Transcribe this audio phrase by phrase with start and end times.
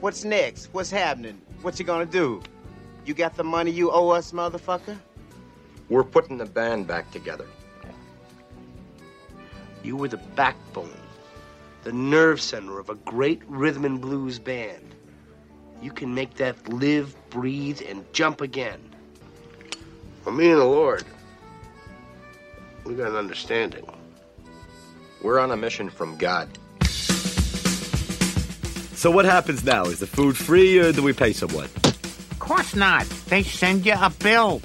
[0.00, 0.70] What's next?
[0.72, 1.42] What's happening?
[1.60, 2.42] What you gonna do?
[3.04, 4.98] You got the money you owe us, motherfucker?
[5.90, 7.46] We're putting the band back together.
[9.82, 10.90] You were the backbone,
[11.82, 14.94] the nerve center of a great rhythm and blues band.
[15.82, 18.80] You can make that live, breathe, and jump again.
[20.24, 21.04] Well, me and the Lord,
[22.84, 23.86] we got an understanding.
[25.22, 26.48] We're on a mission from God.
[29.00, 29.84] So what happens now?
[29.86, 31.70] Is the food free or do we pay someone?
[31.84, 33.06] Of course not.
[33.30, 34.60] They send you a bill.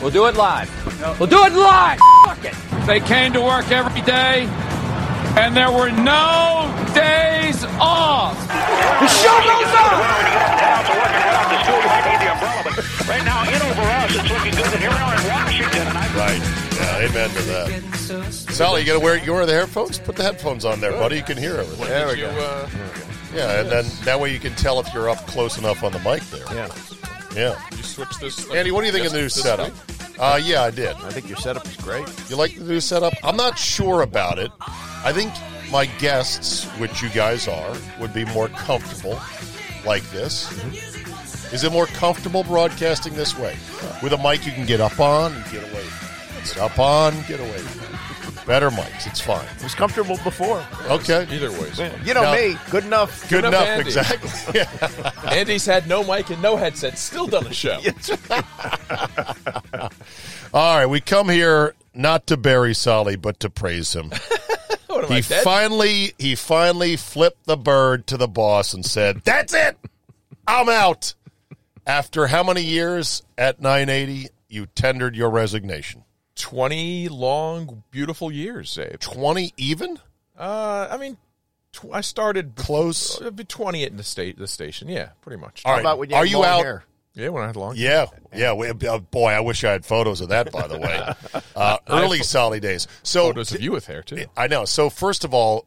[0.00, 1.20] We'll do it live.
[1.20, 2.00] We'll do it live.
[2.24, 2.54] Fuck it.
[2.88, 4.46] They came to work every day,
[5.38, 8.36] and there were no days off.
[8.48, 10.51] The show goes on.
[13.12, 15.98] Right now, in over us, it's looking good, and here we are in Washington, and
[15.98, 16.16] I.
[16.16, 16.40] Right.
[16.76, 18.32] Yeah, amen to that.
[18.32, 19.98] Solly, you got to wear you wear the headphones.
[19.98, 21.16] Put the headphones on there, buddy.
[21.16, 21.88] You can hear everything.
[21.88, 22.30] There we go.
[22.30, 22.70] Uh,
[23.34, 25.98] yeah, and then that way you can tell if you're up close enough on the
[25.98, 26.46] mic there.
[26.54, 26.74] Yeah.
[27.36, 27.62] Yeah.
[27.76, 28.50] You switch this.
[28.50, 29.74] Andy, what do you think of the new setup?
[30.18, 30.96] Uh, yeah, I did.
[30.96, 32.08] I think your setup is great.
[32.30, 33.12] You like the new setup?
[33.22, 34.50] I'm not sure about it.
[35.04, 35.30] I think
[35.70, 39.20] my guests, which you guys are, would be more comfortable
[39.84, 40.50] like this.
[41.52, 43.56] Is it more comfortable broadcasting this way?
[44.02, 45.84] With a mic you can get up on and get away.
[46.44, 47.62] Get up on, get away.
[48.46, 49.06] Better mics.
[49.06, 49.46] It's fine.
[49.56, 50.64] It was comfortable before.
[50.88, 51.26] Okay.
[51.30, 51.70] Either way.
[52.04, 53.28] You know Now- me, good enough.
[53.28, 53.86] Good, enough, enough, Andy.
[53.88, 54.30] exactly.
[54.60, 55.10] Yeah.
[55.30, 57.78] Andy's had no mic and no headset, still done a show.
[60.54, 64.10] All right, we come here not to bury Solly, but to praise him.
[64.88, 65.42] What am I he dead?
[65.42, 69.78] finally he finally flipped the bird to the boss and said, "That's it.
[70.46, 71.14] I'm out."
[71.86, 76.04] After how many years at 980 you tendered your resignation?
[76.36, 78.98] 20 long, beautiful years, Abe.
[79.00, 79.98] 20 even?
[80.38, 81.16] Uh, I mean,
[81.72, 83.20] tw- I started Close.
[83.20, 84.88] uh, 20 at the, sta- the station.
[84.88, 85.62] Yeah, pretty much.
[85.64, 85.80] All right.
[85.80, 86.64] about when you Are had you long out?
[86.64, 86.84] hair?
[87.14, 88.54] Yeah, when I had long Yeah, yeah.
[88.54, 90.50] We, uh, boy, I wish I had photos of that.
[90.50, 91.12] By the way,
[91.56, 92.88] uh, early pho- Solly days.
[93.02, 94.24] So photos of you with hair, too.
[94.34, 94.64] I know.
[94.64, 95.66] So first of all,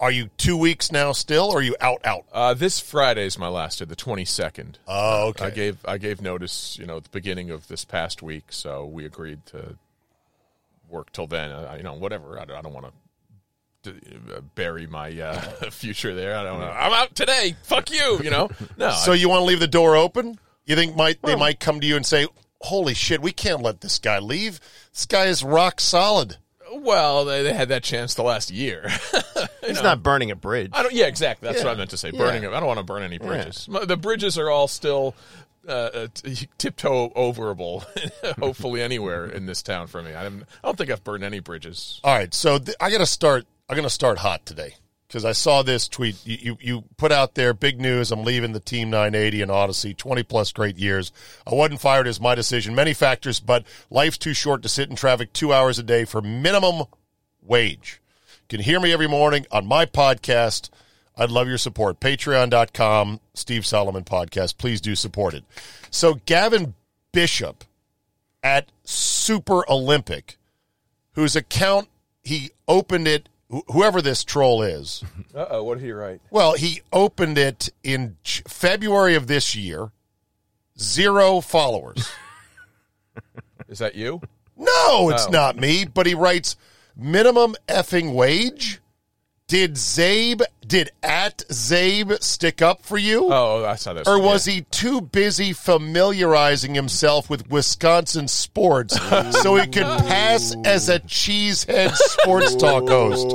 [0.00, 2.24] are you two weeks now still, or are you out out?
[2.32, 4.76] Uh, this Friday is my last day, the 22nd.
[4.88, 5.44] Oh, okay.
[5.44, 8.86] I gave I gave notice, you know, at the beginning of this past week, so
[8.86, 9.76] we agreed to
[10.88, 11.52] work till then.
[11.52, 12.40] Uh, you know, whatever.
[12.40, 12.86] I don't, I don't want
[13.84, 13.90] to
[14.36, 16.36] uh, bury my uh, future there.
[16.36, 16.70] I don't know.
[16.70, 17.54] I'm out today.
[17.62, 18.20] Fuck you.
[18.24, 18.50] You know.
[18.76, 18.90] No.
[19.04, 20.38] So I- you want to leave the door open?
[20.66, 22.26] You think might they might come to you and say,
[22.62, 24.60] "Holy shit, we can't let this guy leave.
[24.92, 26.36] This guy is rock solid."
[26.72, 28.88] Well, they, they had that chance the last year.
[29.66, 29.82] He's know.
[29.82, 30.70] not burning a bridge.
[30.72, 30.92] I don't.
[30.92, 31.48] Yeah, exactly.
[31.48, 31.66] That's Yeah.
[31.68, 32.10] what I meant to say.
[32.12, 32.18] Yeah.
[32.18, 32.46] Burning.
[32.46, 33.68] I don't want to burn any bridges.
[33.86, 35.14] The bridges are all still
[35.68, 37.84] uh, uh, t- tiptoe overable.
[38.38, 40.14] hopefully, anywhere in this town for me.
[40.14, 42.00] I, haven't- I don't think I've burned any bridges.
[42.04, 43.46] All right, so th- I got to start.
[43.68, 44.74] I'm going to start hot today
[45.10, 47.52] because I saw this tweet you, you you put out there.
[47.52, 48.12] Big news!
[48.12, 49.96] I'm leaving the Team 980 and Audacy.
[49.96, 51.10] 20 plus great years.
[51.44, 52.76] I wasn't fired as my decision.
[52.76, 56.22] Many factors, but life's too short to sit in traffic two hours a day for
[56.22, 56.84] minimum
[57.42, 58.00] wage.
[58.42, 60.70] You can hear me every morning on my podcast.
[61.16, 61.98] I'd love your support.
[61.98, 64.58] Patreon.com, Steve Solomon podcast.
[64.58, 65.42] Please do support it.
[65.90, 66.74] So Gavin
[67.10, 67.64] Bishop
[68.44, 70.38] at Super Olympic,
[71.14, 71.88] whose account
[72.22, 73.28] he opened it,
[73.72, 75.02] whoever this troll is.
[75.32, 76.20] Uh oh, what did he write?
[76.30, 79.92] Well, he opened it in February of this year.
[80.76, 82.10] Zero followers.
[83.68, 84.20] Is that you?
[84.56, 85.30] No, it's Oh.
[85.30, 85.84] not me.
[85.84, 86.56] But he writes
[86.96, 88.80] minimum effing wage.
[89.50, 93.32] Did Czabe did at Czabe stick up for you?
[93.32, 94.06] Oh, I saw this.
[94.06, 98.96] Or was he too busy familiarizing himself with Wisconsin sports
[99.42, 103.32] so he could pass as a cheesehead sports talk host?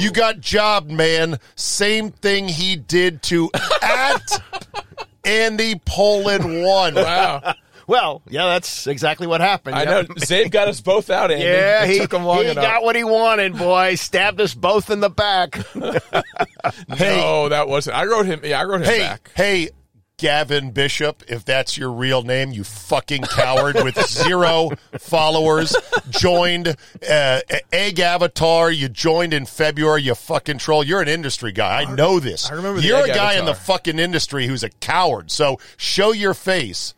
[0.00, 1.40] You got jobbed, man.
[1.56, 3.50] Same thing he did to
[3.82, 4.22] at
[5.24, 6.94] Andy Pollin one.
[6.94, 7.54] Wow.
[7.86, 9.76] Well, yeah, that's exactly what happened.
[9.76, 10.02] I know.
[10.04, 11.44] Czabe got us both out, Andy.
[11.44, 12.64] Yeah, it he, took him long he enough.
[12.64, 13.94] got what he wanted, boy.
[13.96, 15.58] Stabbed us both in the back.
[16.88, 17.96] No, that wasn't.
[17.96, 18.40] I wrote him.
[18.42, 19.30] Yeah, I wrote him Hey, back.
[19.36, 19.70] hey,
[20.18, 25.76] Gavin Bishop, if that's your real name, you fucking coward with zero followers,
[26.10, 26.68] joined
[27.08, 27.40] uh,
[27.72, 28.70] Egg Avatar.
[28.70, 30.02] You joined in February.
[30.02, 30.82] You fucking troll.
[30.82, 31.82] You're an industry guy.
[31.82, 32.50] I know this.
[32.50, 35.30] I remember You're a guy in the fucking industry who's a coward.
[35.30, 36.94] So show your face.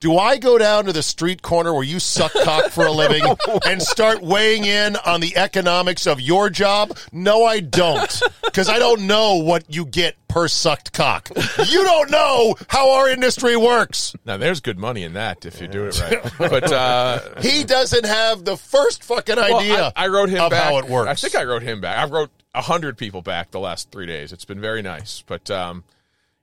[0.00, 3.22] Do I go down to the street corner where you suck cock for a living
[3.66, 6.96] and start weighing in on the economics of your job?
[7.12, 8.22] No, I don't.
[8.42, 11.28] Because I don't know what you get per sucked cock.
[11.66, 14.16] You don't know how our industry works.
[14.24, 16.32] Now, there's good money in that if you do it right.
[16.38, 20.50] But uh, He doesn't have the first fucking well, idea I, I wrote him of
[20.50, 20.64] back.
[20.64, 21.10] how it works.
[21.10, 21.98] I think I wrote him back.
[21.98, 24.32] I wrote a hundred people back the last three days.
[24.32, 25.22] It's been very nice.
[25.26, 25.84] But um,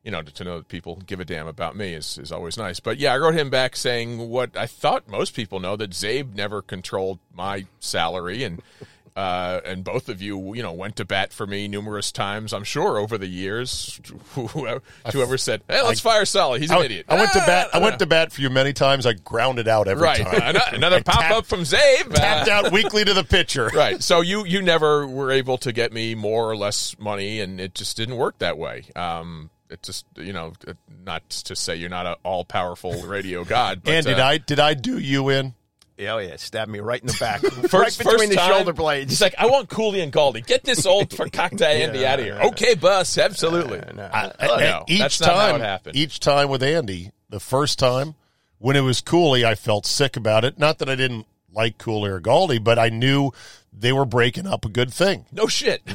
[0.03, 2.57] you know, to, to know that people give a damn about me is is always
[2.57, 2.79] nice.
[2.79, 6.33] But yeah, I wrote him back saying what I thought most people know that Czabe
[6.35, 8.61] never controlled my salary and.
[9.17, 12.53] Uh, and both of you, you know, went to bat for me numerous times.
[12.53, 13.99] I'm sure over the years,
[14.35, 17.69] whoever, whoever said, "Hey, let's fire Solly," He's an I, idiot." I went to bat.
[17.73, 19.07] I Ah, went to bat for you many times.
[19.07, 20.21] I grounded out every right.
[20.21, 20.39] time.
[20.43, 22.13] Ano- Another I pop tapped- up from Czabe.
[22.13, 23.71] Tapped out weekly to the pitcher.
[23.73, 24.03] right.
[24.03, 27.73] So you you never were able to get me more or less money, and it
[27.73, 28.83] just didn't work that way.
[28.95, 30.53] Um, it just you know,
[31.05, 33.81] not to say you're not an all powerful radio god.
[33.83, 35.53] But, And did uh, I did I do you in?
[35.97, 38.51] Yeah, oh, yeah, stabbed me right in the back, First, right between first the time,
[38.51, 39.09] shoulder blades.
[39.11, 40.45] He's like, I want Cooley and Galdi.
[40.45, 42.35] Get this old for cocktail Andy out of here.
[42.39, 43.79] Okay, bus, absolutely.
[43.79, 45.95] I- Oh, I- no, each that's not how time, it happened.
[45.95, 48.13] each time with Andy, the first time
[48.59, 50.59] when it was Cooley, I felt sick about it.
[50.59, 53.31] Not that I didn't like Cooley or Galdi, but I knew
[53.71, 55.25] they were breaking up a good thing.
[55.31, 55.81] no shit.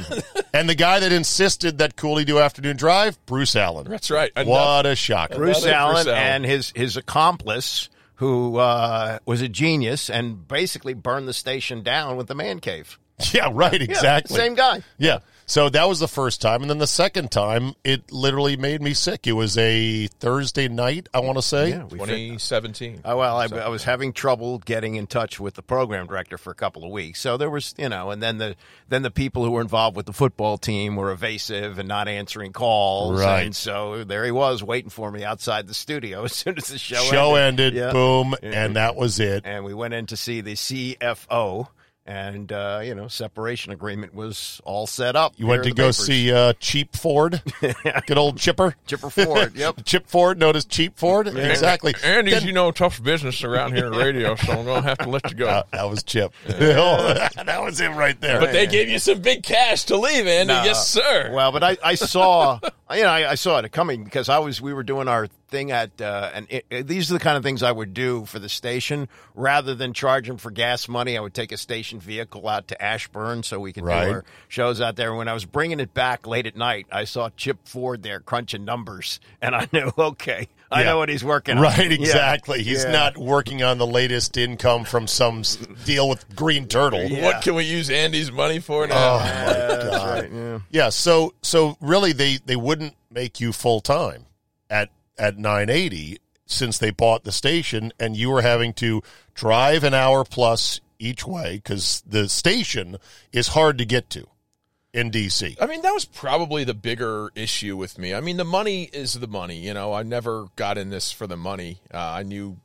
[0.55, 3.87] And the guy that insisted that Cooley do afternoon drive, Bruce Allen.
[3.89, 4.31] That's right.
[4.37, 5.37] Enough- What a shocker!
[5.37, 6.19] Bruce Allen Bruce Allen.
[6.19, 12.17] and his his accomplice, who uh, was a genius and basically burned the station down
[12.19, 12.99] with the man cave.
[13.33, 13.73] Yeah, right.
[13.81, 14.37] Yeah, Exactly.
[14.37, 14.83] same guy.
[14.99, 15.21] Yeah.
[15.47, 18.95] So that was the first time, and then the second time, it literally made me
[18.95, 19.27] sick.
[19.27, 21.71] It was a Thursday night, I want to say.
[21.71, 23.01] Yeah, we 2017.
[23.05, 26.51] Oh, well, I, I was having trouble getting in touch with the program director for
[26.51, 27.21] a couple of weeks.
[27.21, 28.57] So there was, you know, and then the
[28.89, 32.53] then the people who were involved with the football team were evasive and not answering
[32.53, 33.21] calls.
[33.21, 33.43] Right.
[33.43, 36.79] And so there he was waiting for me outside the studio as soon as the
[36.79, 37.67] show Show ended.
[37.67, 37.93] ended, Yeah.
[37.93, 38.65] boom, Yeah.
[38.65, 39.43] and that was it.
[39.45, 41.69] and we went in to see the CFO.
[42.05, 45.35] And uh, you know, separation agreement was all set up.
[45.37, 45.99] You went to go papers.
[45.99, 47.41] see uh, Cheap Ford,
[48.07, 49.55] good old Chipper, Chipper Ford.
[49.63, 49.85] Yep.
[49.85, 51.29] Chip Ford, known as Cheap Ford.
[51.29, 51.95] Exactly.
[52.03, 54.99] Andy's, Then- you know, tough business around here in radio, so I'm going to have
[54.99, 55.47] to let you go.
[55.47, 56.33] Uh, that was Chip.
[56.47, 58.41] that was him right there.
[58.41, 60.53] but they gave you some big cash to leave, Andy.
[60.53, 60.65] No.
[60.65, 61.31] Yes, sir.
[61.33, 62.59] Well, but I, I saw,
[62.93, 65.71] you know, I, I saw it coming because I was, we were doing our thing
[65.71, 68.41] at, uh, and it, it- these are the kind of things I would do for
[68.41, 71.17] the station rather than charge them for gas money.
[71.17, 74.07] I would take a station vehicle out to Ashburn so we could Right.
[74.07, 75.11] do our shows out there.
[75.11, 78.19] And when I was bringing it back late at night, I saw Chip Ford there
[78.19, 80.87] crunching numbers, and I knew, okay, I Yeah.
[80.87, 81.63] know what he's working on.
[81.63, 81.95] Right, Yeah.
[81.95, 82.63] exactly.
[82.65, 82.91] He's Yeah.
[82.93, 85.43] not working on the latest income from some
[85.85, 87.09] deal with Green Turtle.
[87.21, 88.95] What can we use Andy's money for now?
[88.97, 89.27] Oh my
[89.91, 90.09] god!
[90.23, 90.59] right, yeah.
[90.71, 94.25] Yeah, so so really they they wouldn't make you full time
[94.71, 94.89] at
[95.23, 99.01] at 980 since they bought the station and you were having to
[99.35, 102.97] drive an hour plus each way because the station
[103.33, 104.27] is hard to get to
[104.93, 105.57] in DC.
[105.61, 108.13] I mean, that was probably the bigger issue with me.
[108.13, 109.57] I mean, the money is the money.
[109.57, 111.79] You know, I never got in this for the money.
[111.95, 112.59] Uh, I knew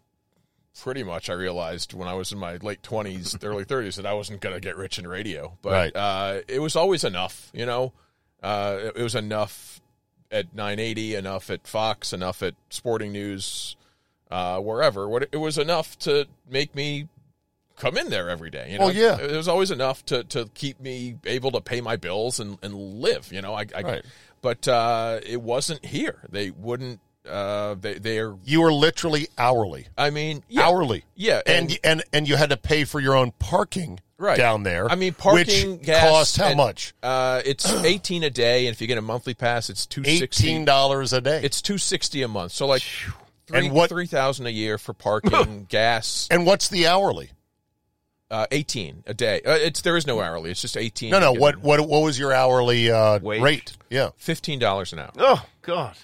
[0.81, 4.13] pretty much, I realized when I was in my late 20s, early 30s, that I
[4.13, 5.57] wasn't going to get rich in radio.
[5.61, 5.95] But Right.
[5.95, 7.93] uh, it was always enough, you know?
[8.43, 9.79] Uh, it, it was enough
[10.31, 13.75] at 980, enough at Fox, enough at Sporting News,
[14.29, 15.07] uh, wherever.
[15.07, 17.07] What It was enough to make me
[17.77, 18.71] come in there every day.
[18.71, 19.17] You know, Well, yeah.
[19.19, 22.73] it was always enough to, to keep me able to pay my bills and, and
[22.73, 23.31] live.
[23.31, 24.05] You know, I, I Right.
[24.41, 26.19] but uh, it wasn't here.
[26.29, 26.99] They wouldn't.
[27.27, 28.35] Uh, they they're.
[28.43, 29.87] You were literally hourly.
[29.97, 31.03] I mean, yeah, hourly.
[31.15, 34.89] Yeah, and, and and you had to pay for your own parking right down there.
[34.89, 36.93] I mean, parking which gas cost how and, much?
[37.03, 40.65] Uh, it's eighteen a day, and if you get a monthly pass, it's two Eighteen
[40.65, 41.41] dollars a day.
[41.43, 42.51] It's two sixty a month.
[42.51, 42.81] So like
[43.47, 46.27] three And what- three thousand a year for parking, gas.
[46.31, 47.31] And what's the hourly?
[48.29, 49.41] Uh, eighteen a day.
[49.45, 50.51] Uh, it's there is no hourly.
[50.51, 51.11] It's just eighteen.
[51.11, 51.31] No, no.
[51.31, 53.77] What what what was your hourly uh, rate?
[53.89, 55.11] Yeah, Fifteen dollars an hour.
[55.17, 55.95] Oh God.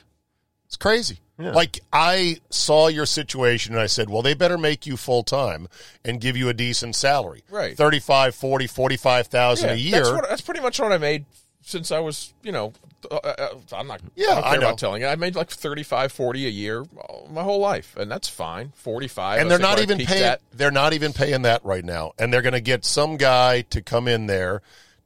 [0.73, 1.19] It's crazy.
[1.37, 5.67] Like I saw your situation and I said, well, they better make you full time
[6.03, 7.43] and give you a decent salary.
[7.49, 7.77] Right.
[7.77, 9.91] 35, 40, 45,000 a year.
[9.91, 11.25] That's, what, that's pretty much what I made
[11.61, 12.73] since I was, you know,
[13.11, 14.01] uh, uh, I'm not.
[14.15, 15.07] Yeah, I, don't care about telling you.
[15.07, 16.85] I made like 35, 40 a year uh,
[17.29, 18.71] my whole life, and that's fine.
[18.75, 22.31] Forty five, and they're not even paying they're not even paying that right now and
[22.31, 24.61] they're going to get some guy to come in there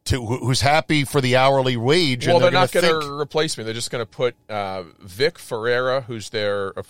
[0.08, 3.58] to who's happy for the hourly wage Well, and they're, they're, not going to replace
[3.58, 3.64] me.
[3.64, 6.78] They're just going to put uh, Vic Ferreira, who's their.
[6.78, 6.84] Uh,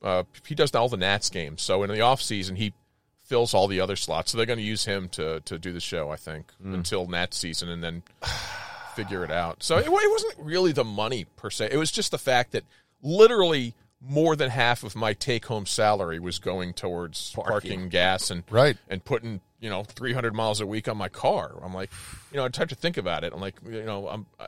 [0.00, 2.72] uh, he does all the Nats games, so in the off season he
[3.24, 4.30] fills all the other slots.
[4.30, 7.36] So they're going to use him to to do the show, I think, until Nats
[7.36, 8.02] season, and then
[8.94, 9.62] figure it out.
[9.62, 11.70] So it, it wasn't really the money per se.
[11.72, 12.64] It was just the fact that
[13.02, 18.44] literally more than half of my take home salary was going towards parking, gas, and
[18.50, 18.76] Right.
[18.88, 21.52] and putting you know 300 miles a week on my car.
[21.62, 21.90] I'm like,
[22.32, 23.32] you know, I tried to think about it.
[23.34, 24.26] I'm like, you know, I'm.
[24.40, 24.46] I-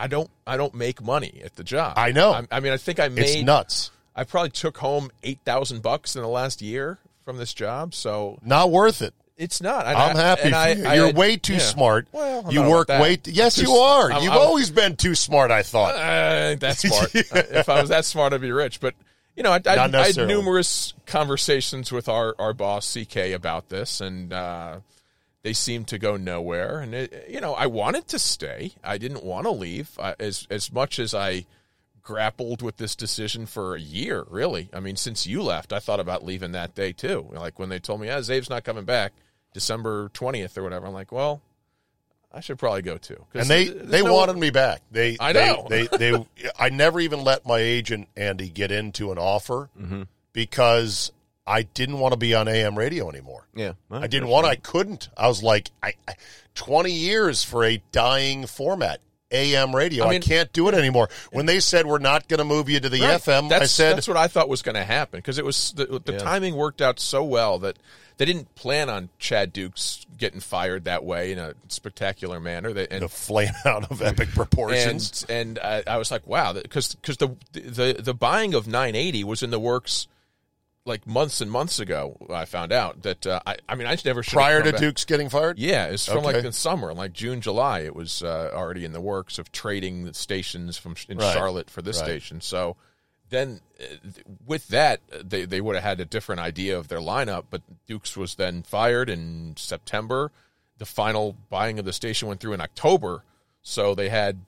[0.00, 0.30] I don't.
[0.46, 1.94] I don't make money at the job.
[1.96, 2.30] I know.
[2.30, 3.24] I, I mean, I think I made.
[3.24, 3.90] It's nuts.
[4.14, 7.94] I probably took home eight thousand bucks in the last year from this job.
[7.94, 9.12] So Not worth it.
[9.36, 9.86] it's not.
[9.86, 10.84] I- happy for I- you.
[10.86, 11.58] I You're had- way too yeah.
[11.58, 12.06] smart.
[12.12, 13.16] Well, I'm you work way.
[13.16, 13.26] that.
[13.26, 14.12] yes, Too you are.
[14.12, 15.50] I'm- You've I'm- always been too smart.
[15.50, 15.96] I thought.
[15.96, 17.16] Uh, that's smart.
[17.16, 18.78] Uh, if I was that smart, I'd be rich.
[18.78, 18.94] But
[19.38, 24.00] you know, I, I, I had numerous conversations with our our boss CK about this,
[24.00, 24.80] and uh,
[25.42, 26.80] they seemed to go nowhere.
[26.80, 28.72] And it, you know, I wanted to stay.
[28.82, 29.96] I didn't want to leave.
[29.96, 31.46] I, as as much as I
[32.02, 34.70] grappled with this decision for a year, really.
[34.72, 37.28] I mean, since you left, I thought about leaving that day too.
[37.30, 39.12] Like when they told me, "Yeah, Czabe's not coming back
[39.54, 41.42] December twentieth or whatever." I'm like, well.
[42.32, 43.24] I should probably go too.
[43.34, 44.82] and they they no- wanted me back.
[44.90, 45.66] They I know.
[45.68, 46.26] they, they
[46.58, 50.02] I never even let my agent Andy get into an offer mm-hmm.
[50.32, 51.10] because
[51.46, 53.46] I didn't want to be on AM radio anymore.
[53.54, 53.72] Yeah.
[53.90, 54.46] I didn't want.
[54.46, 55.08] I couldn't.
[55.16, 56.14] I was like, I, I
[56.54, 59.00] twenty years for a dying format.
[59.30, 60.04] AM radio.
[60.06, 61.10] I, I can't do it anymore.
[61.32, 63.20] When they said we're not going to move you to the Right.
[63.20, 65.72] FM, That's, I said that's what I thought was going to happen because it was
[65.72, 66.18] the, the Yeah.
[66.18, 67.78] timing worked out so well that
[68.18, 72.72] they didn't plan on Chad Dukes getting fired that way in a spectacular manner.
[72.72, 75.24] They, and the flame out of epic proportions.
[75.28, 79.24] and and I, I was like, wow, because because the, the the buying of 980
[79.24, 80.06] was in the works
[80.84, 82.16] like months and months ago.
[82.30, 84.80] I found out that uh, I I mean I never Prior to back.
[84.80, 86.46] Dukes getting fired, Yeah, it's from like Okay.
[86.48, 87.80] the summer, like June, July.
[87.80, 91.32] It was uh, already in the works of trading the stations from in Right.
[91.32, 92.04] Charlotte for this Right.
[92.06, 92.40] station.
[92.40, 92.76] So
[93.30, 93.84] then, uh,
[94.46, 97.44] with that, uh, they they would have had a different idea of their lineup.
[97.50, 100.30] But Dukes was then fired in September.
[100.78, 103.24] The final buying of the station went through in October,
[103.62, 104.40] so they had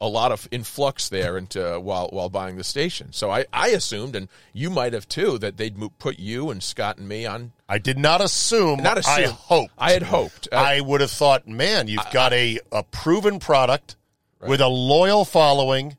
[0.00, 3.12] a lot of influx there into while while buying the station.
[3.12, 6.62] So I, I assumed, and you might have too, that they'd mo- put you and
[6.62, 7.52] Scott and me on.
[7.68, 8.82] I did not assume.
[8.82, 9.72] Not I hoped.
[9.78, 10.48] I had hoped.
[10.52, 13.96] Uh, I would have thought, man, you've got a, a proven product
[14.40, 15.96] with a loyal following,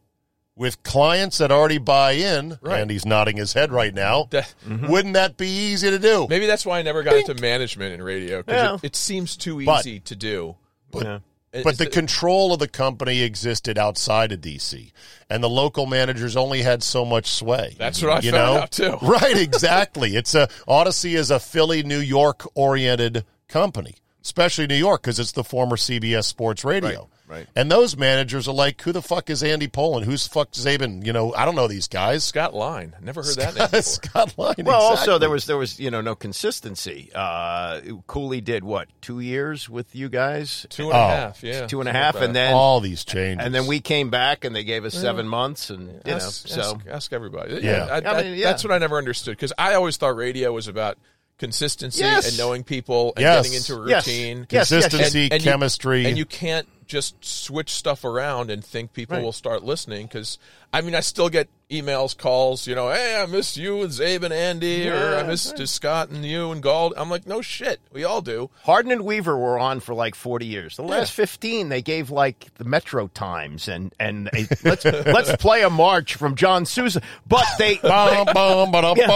[0.55, 2.57] with clients that already buy in.
[2.61, 2.79] Right.
[2.81, 4.27] And he's nodding his head right now.
[4.31, 4.87] That- mm-hmm.
[4.87, 6.27] Wouldn't that be easy to do?
[6.29, 8.75] Maybe that's why I never got into management in radio because Yeah.
[8.75, 10.55] it, it seems too But- easy to do.
[10.93, 11.19] Yeah.
[11.63, 14.91] But Is the control of the company existed outside of DC,
[15.29, 17.75] and the local managers only had so much sway.
[17.79, 18.61] That's what I you found know?
[18.61, 18.97] out, too.
[19.01, 20.17] Right, exactly.
[20.17, 25.31] it's a Audacy is a Philly, New York oriented company, especially New York because it's
[25.31, 26.89] the former CBS Sports Radio.
[26.89, 27.47] Right, right.
[27.55, 30.03] And those managers are like, "Who the fuck is Andy Pollin?
[30.03, 31.05] Who's the fuck Czaban?
[31.05, 32.95] You know, I don't know these guys." Scott Line.
[33.01, 33.81] Never heard that name before.
[33.81, 34.55] Scott Line.
[34.63, 37.11] Well, also there was there was you know no consistency.
[37.13, 41.07] Uh, Cooley did what two years with you guys, Two and a Oh.
[41.07, 41.67] half, yeah.
[41.67, 42.45] Two and a half, and a something half, like and that.
[42.47, 45.69] then all these changes, and then we came back and they gave us seven months,
[45.69, 47.59] and you know so ask, ask everybody.
[47.61, 47.87] Yeah.
[47.89, 48.45] I, I that- mean, yeah.
[48.47, 50.97] That's what I never understood because I always thought radio was about
[51.37, 52.29] consistency Yes.
[52.29, 53.43] and knowing people and Yes.
[53.43, 54.47] getting into a routine.
[54.49, 54.83] Yes, yes.
[54.83, 56.05] Consistency, you- chemistry.
[56.05, 59.23] and you can't just switch stuff around and think people Right.
[59.23, 60.37] will start listening because
[60.73, 64.21] I mean I still get emails, calls, you know, hey, I missed you and Czabe
[64.23, 65.67] and Andy, or I missed right.
[65.67, 66.93] Scott and you and Gold.
[66.95, 68.51] I'm like, no shit, we all do.
[68.65, 70.75] Harden and Weaver were on for like 40 years.
[70.75, 75.63] The last 15, they gave like the Metro Times and and a, let's let's play
[75.63, 77.01] a march from John Sousa.
[77.27, 79.07] But they, Yeah.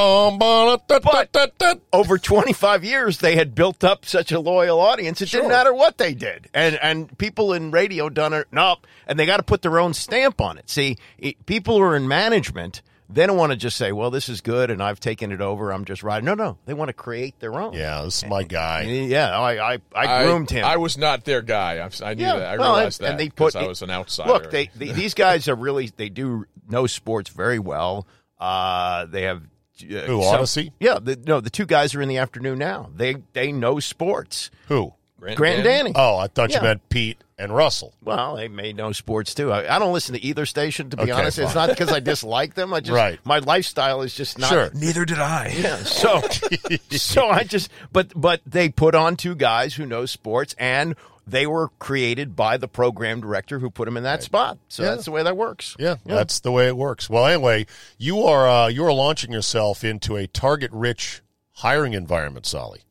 [1.93, 5.21] over 25 years they had built up such a loyal audience.
[5.21, 8.47] It didn't matter what they did, and and people in radio done it.
[8.51, 10.69] Nope, and they got to put their own stamp on it.
[10.69, 12.81] See, it, people who are in management.
[13.11, 15.73] They don't want to just say, "Well, this is good, and I've taken it over.
[15.73, 17.73] I'm just riding." No, no, they want to create their own.
[17.73, 18.83] Yeah, this is my guy.
[18.83, 19.35] yeah.
[19.35, 20.63] I I, I groomed him.
[20.63, 21.77] I was not their guy.
[21.79, 22.47] I, I knew Yeah, that.
[22.53, 24.31] I well, realized and, that and they put I was an outsider.
[24.31, 28.05] Look, they, they these guys are really they do know sports very well.
[28.39, 30.71] Uh, they have uh, Who, some- Audacy?
[30.79, 32.91] Yeah, the, no, the two guys are in the afternoon now.
[32.95, 34.51] They they know sports.
[34.67, 34.93] Who?
[35.19, 35.91] Grant, Grant and Danny.
[35.95, 36.57] Oh, I thought Yeah.
[36.57, 37.93] you meant Pete and Russell.
[38.03, 39.51] Well, they may know sports too.
[39.51, 41.39] I, I don't listen to either station to be Okay, honest.
[41.39, 42.73] It's not because I dislike them.
[42.73, 43.19] I just Right.
[43.25, 44.49] my lifestyle is just not.
[44.49, 44.69] Sure.
[44.73, 45.47] Neither did I.
[45.59, 46.21] Yeah, so
[46.91, 50.95] so I just but but they put on two guys who know sports and
[51.27, 54.57] they were created by the program director who put them in that spot.
[54.67, 54.89] So Yeah.
[54.91, 55.75] that's the way that works.
[55.77, 57.09] Yeah, that's the way it works.
[57.09, 61.21] Well, anyway, you are uh, you are launching yourself into a target-rich
[61.53, 62.81] hiring environment, Solly.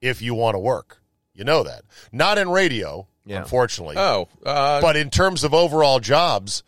[0.00, 1.02] If you want to work,
[1.36, 1.82] you know that.
[2.12, 3.38] Not in radio, Yeah.
[3.38, 3.96] unfortunately.
[3.98, 6.62] Oh, uh, but in terms of overall jobs,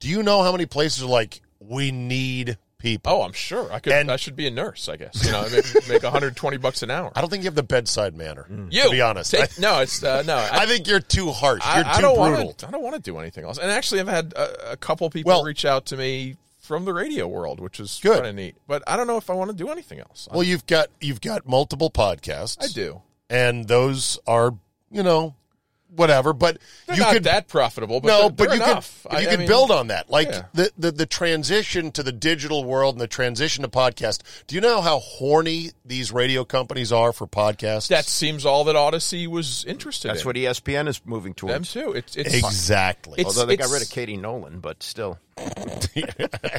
[0.00, 3.12] do you know how many places are like we need people?
[3.12, 3.70] oh, I'm sure.
[3.72, 3.92] I could.
[3.92, 4.88] And- I should be a nurse.
[4.88, 5.24] I guess.
[5.24, 7.12] You know, make, make 120 bucks an hour.
[7.16, 8.46] I don't think you have the bedside manner.
[8.70, 10.36] You to be honest, take- no, it's uh, no.
[10.36, 11.62] I, I think you're too harsh.
[11.64, 12.44] I, You're I too don't brutal.
[12.46, 12.68] want to.
[12.68, 13.58] I don't want to do anything else.
[13.58, 16.92] And actually, I've had a, a couple people Well- reach out to me from the
[16.92, 18.56] radio world, which is kind of neat.
[18.66, 20.28] But I don't know if I want to do anything else.
[20.32, 22.56] Well, you've got you've got multiple podcasts.
[22.62, 23.02] I do.
[23.28, 24.54] And those are
[24.90, 25.34] you know
[25.94, 26.32] whatever.
[26.32, 29.06] But They're you not could that profitable, but no, they're, but they're you enough.
[29.08, 30.42] could you I could mean, build on that, like yeah.
[30.52, 34.20] the, the the transition to the digital world and the transition to podcast.
[34.46, 37.88] Do you know how horny these radio companies are for podcasts?
[37.88, 40.26] That seems all that Audacy was interested That's in.
[40.26, 41.72] what ESPN is moving towards.
[41.72, 41.92] them too.
[41.92, 43.14] It's, it's exactly.
[43.20, 45.18] It's- Although they got rid of Katie Nolan, but still,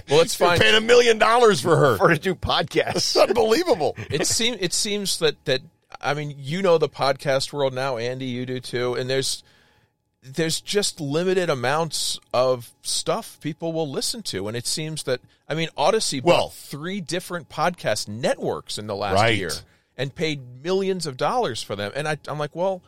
[0.09, 0.59] Well, it's fine.
[0.59, 1.97] paying a million dollars for her.
[1.97, 3.21] for to do It's podcasts.
[3.21, 3.95] unbelievable.
[4.09, 5.61] it seems it seems that that
[6.01, 9.43] I mean you know the podcast world now, Andy, you do too, and there's
[10.21, 15.53] there's just limited amounts of stuff people will listen to, and it seems that I
[15.55, 19.37] mean Audacy bought Well- three different podcast networks in the last Right.
[19.37, 19.51] year
[19.95, 22.81] and paid millions of dollars for them, and I, I'm like, well,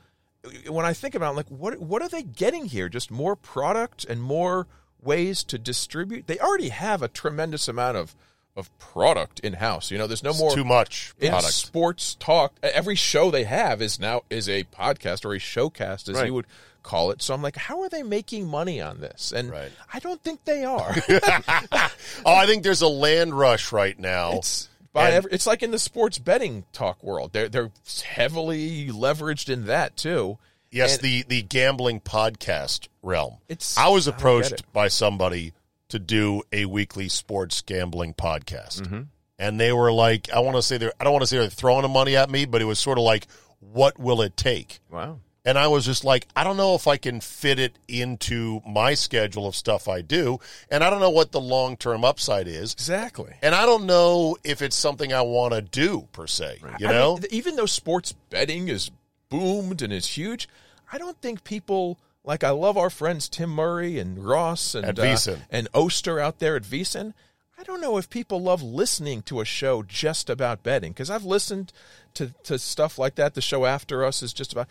[0.68, 2.90] when I think about, it, I'm like, what what are they getting here?
[2.90, 4.68] Just more product and more
[5.02, 6.28] ways to distribute.
[6.28, 8.16] They already have a tremendous amount of
[8.60, 9.90] of product in house.
[9.90, 12.54] You know, there's no It's more too much in sports talk.
[12.62, 16.28] Every show they have is now is a podcast or a showcast, as Right.
[16.28, 16.46] you would
[16.84, 17.22] call it.
[17.22, 19.32] So I'm like, how are they making money on this?
[19.32, 19.72] And Right.
[19.94, 20.96] I don't think they are.
[21.10, 21.90] oh,
[22.26, 24.34] I think there's a land rush right now.
[24.34, 27.32] it's by every, it's like in the sports betting talk world.
[27.34, 27.72] They're they're
[28.06, 30.38] heavily leveraged in that too.
[30.72, 33.38] Yes, And- the the gambling podcast realm.
[33.48, 34.64] It's- I was I approached it.
[34.74, 35.54] by somebody
[35.90, 39.02] to do a weekly sports gambling podcast, Mm-hmm.
[39.38, 41.50] and they were like, "I want to say they're I don't want to say they're
[41.50, 43.28] throwing the money at me, but it was sort of like,
[43.60, 45.20] what will it take?" wow.
[45.46, 48.94] And I was just like, I don't know if I can fit it into my
[48.94, 52.74] schedule of stuff I do, and I don't know what the long term upside is.
[52.74, 53.34] Exactly.
[53.42, 56.60] And I don't know if it's something I want to do per se.
[56.80, 58.92] You I know, mean, even though sports betting is
[59.30, 60.50] boomed and is huge,
[60.92, 61.98] I don't think people
[62.30, 62.44] like.
[62.44, 65.18] I love our friends Tim Murray and Ross and uh,
[65.50, 67.14] and Oster out there at VSiN.
[67.58, 71.26] I don't know if people love listening to a show just about betting because I've
[71.26, 71.74] listened
[72.14, 73.34] to to stuff like that.
[73.34, 74.68] The show after us is just about.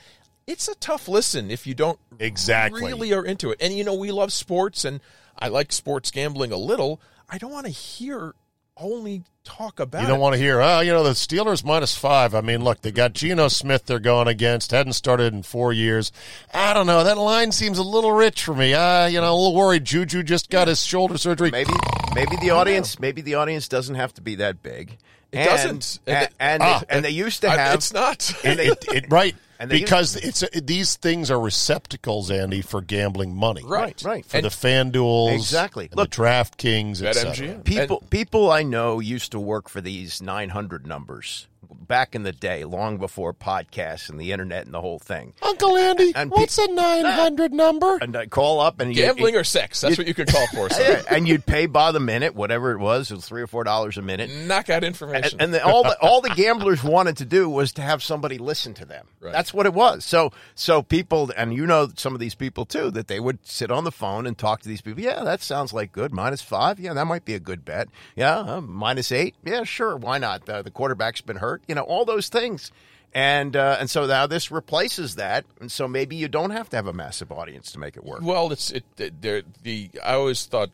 [0.47, 2.83] It's a tough listen if you don't Exactly.
[2.83, 3.59] really are into it.
[3.61, 5.01] And you know, we love sports, and
[5.39, 7.03] I like sports gambling a little.
[7.29, 8.35] I don't want to hear
[8.81, 10.03] only talk about.
[10.03, 10.21] You don't it.
[10.21, 12.35] want to hear, oh, you know, the Steelers minus five.
[12.35, 14.71] I mean, look, they got Geno Smith they're going against.
[14.73, 16.13] Hadn't started in four years.
[16.53, 17.05] I don't know.
[17.05, 18.75] That line seems a little rich for me.
[18.75, 19.85] Uh, you know, a little worried.
[19.85, 21.51] Juju just got his shoulder surgery.
[21.51, 21.73] Maybe
[22.15, 24.99] maybe the audience maybe the audience doesn't have to be that big.
[25.33, 25.99] It And- doesn't.
[26.07, 26.79] And, and, Ah.
[26.81, 27.75] they, and they used to have.
[27.75, 28.31] it's not.
[28.45, 29.35] It, it, it- right.
[29.61, 33.63] And they because it's these things are receptacles, Andy, for gambling money.
[33.65, 34.01] Right.
[34.05, 34.25] Right.
[34.25, 35.35] For And- the FanDuels.
[35.35, 35.87] Exactly.
[35.87, 37.37] and Look, the DraftKings, et BetMGM.
[37.37, 37.55] cetera.
[37.61, 42.65] People people I know used to work for these 900 numbers back in the day,
[42.65, 45.33] long before podcasts and the internet and the whole thing.
[45.43, 47.97] Uncle Andy, And what's a 900 number?
[48.01, 49.81] And I call up and you- Gambling you- or sex?
[49.81, 50.71] That's what you could call for.
[50.71, 51.03] son.
[51.11, 53.11] And you'd pay by the minute, whatever it was.
[53.11, 54.31] It was three or four dollars a minute.
[54.31, 55.41] Knockout information.
[55.41, 58.39] And, and the, all the all the gamblers wanted to do was to have somebody
[58.39, 59.07] listen to them.
[59.21, 59.33] Right.
[59.33, 60.05] That's what it was.
[60.05, 63.71] So so people, and you know some of these people too, that they would sit
[63.71, 65.03] on the phone and talk to these people.
[65.03, 66.13] Yeah, that sounds like good.
[66.13, 66.79] Minus five.
[66.79, 67.89] Yeah, that might be a good bet.
[68.15, 69.35] Yeah, uh, minus eight.
[69.45, 69.97] Yeah, sure.
[69.97, 70.49] Why not?
[70.49, 71.58] Uh, the quarterback's been hurt.
[71.67, 72.71] You know, all those things.
[73.15, 76.77] And uh, and so now this replaces that, and so maybe you don't have to
[76.77, 78.21] have a massive audience to make it work.
[78.23, 78.85] Well, it's it.
[78.99, 80.69] it- the I always thought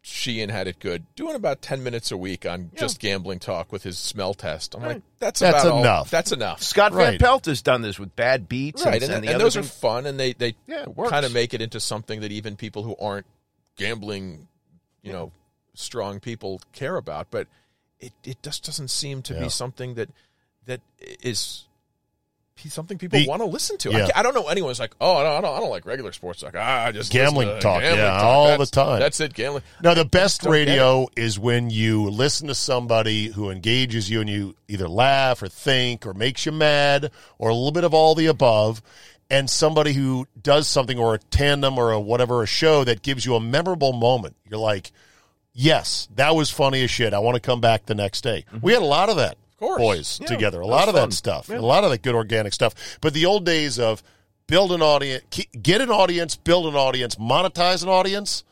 [0.00, 3.82] Sheehan had it good, doing about ten minutes a week on just gambling talk with
[3.82, 4.74] his smell test.
[4.74, 6.10] I'm like, that's That's about all- enough.
[6.10, 6.62] that's enough.
[6.62, 9.44] Scott Van Pelt has done this with bad beats, right, and, and, the and other
[9.44, 12.56] those are fun, and they they Yeah, kind of make it into something that even
[12.56, 13.26] people who aren't
[13.76, 14.48] gambling,
[15.02, 15.32] you know,
[15.74, 17.26] strong people care about.
[17.30, 17.46] But
[18.00, 19.40] it it just doesn't seem to Yeah.
[19.40, 20.08] be something that
[20.66, 20.80] that
[21.22, 21.64] is.
[22.66, 23.90] Something people The- want to listen to.
[23.90, 24.08] Yeah.
[24.14, 25.84] I, I don't know anyone who's like, oh, I don't, I don't, I don't like
[25.84, 26.54] regular sports talk.
[26.56, 28.24] Ah, I just Gambling talk, gambling yeah, talk.
[28.24, 29.00] all the time.
[29.00, 29.64] That's it, gambling.
[29.82, 34.54] No, the best radio is when you listen to somebody who engages you and you
[34.68, 38.26] either laugh or think or makes you mad or a little bit of all the
[38.26, 38.80] above,
[39.28, 43.26] and somebody who does something or a tandem or a whatever, a show that gives
[43.26, 44.36] you a memorable moment.
[44.48, 44.90] You're like,
[45.54, 47.14] yes, that was funny as shit.
[47.14, 48.44] I want to come back the next day.
[48.48, 48.58] Mm-hmm.
[48.66, 49.38] We had a lot of that.
[49.58, 49.78] course.
[49.78, 51.08] Boys Yeah, together, a lot of fun.
[51.08, 51.58] that stuff, Yeah.
[51.58, 52.74] a lot of that good organic stuff.
[53.00, 54.02] But the old days of
[54.46, 55.24] build an audience,
[55.62, 58.44] get an audience, build an audience, monetize an audience,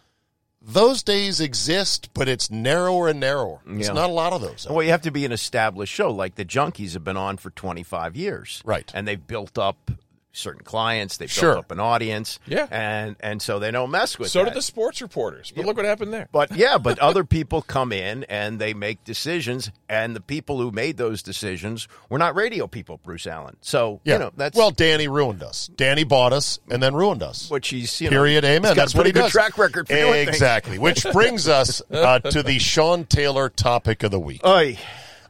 [0.64, 3.60] those days exist, but it's narrower and narrower.
[3.66, 4.66] It's not a lot of those.
[4.70, 7.50] Well, you have to be an established show, like the Junkies have been on for
[7.50, 8.90] 25 years, Right.
[8.94, 9.90] And they've built up
[10.32, 11.54] certain clients, they've Sure.
[11.54, 12.66] built up an audience, Yeah.
[12.70, 14.30] and and so they don't mess with.
[14.30, 14.46] So that.
[14.46, 15.52] did the sports reporters.
[15.54, 16.28] But look what happened there.
[16.32, 20.70] But yeah, but other people come in and they make decisions, and the people who
[20.70, 23.56] made those decisions were not radio people, Bruce Allen.
[23.60, 24.14] So yeah.
[24.14, 25.68] you know that's well, Danny ruined us.
[25.76, 27.50] Danny bought us and then ruined us.
[27.50, 28.44] which he's you know, Period.
[28.44, 28.74] Amen.
[28.76, 29.30] That's what he does.
[29.30, 30.78] track record for exactly.
[30.78, 34.44] Which brings us uh, to the Sean Taylor topic of the week.
[34.46, 34.78] Oy.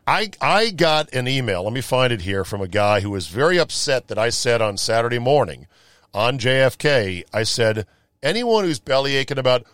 [0.07, 1.65] I I got an email.
[1.65, 4.61] Let me find it here from a guy who was very upset that I said
[4.61, 5.67] on Saturday morning
[6.12, 7.25] on JFK.
[7.33, 7.87] I said
[8.23, 9.65] anyone who's belly aching about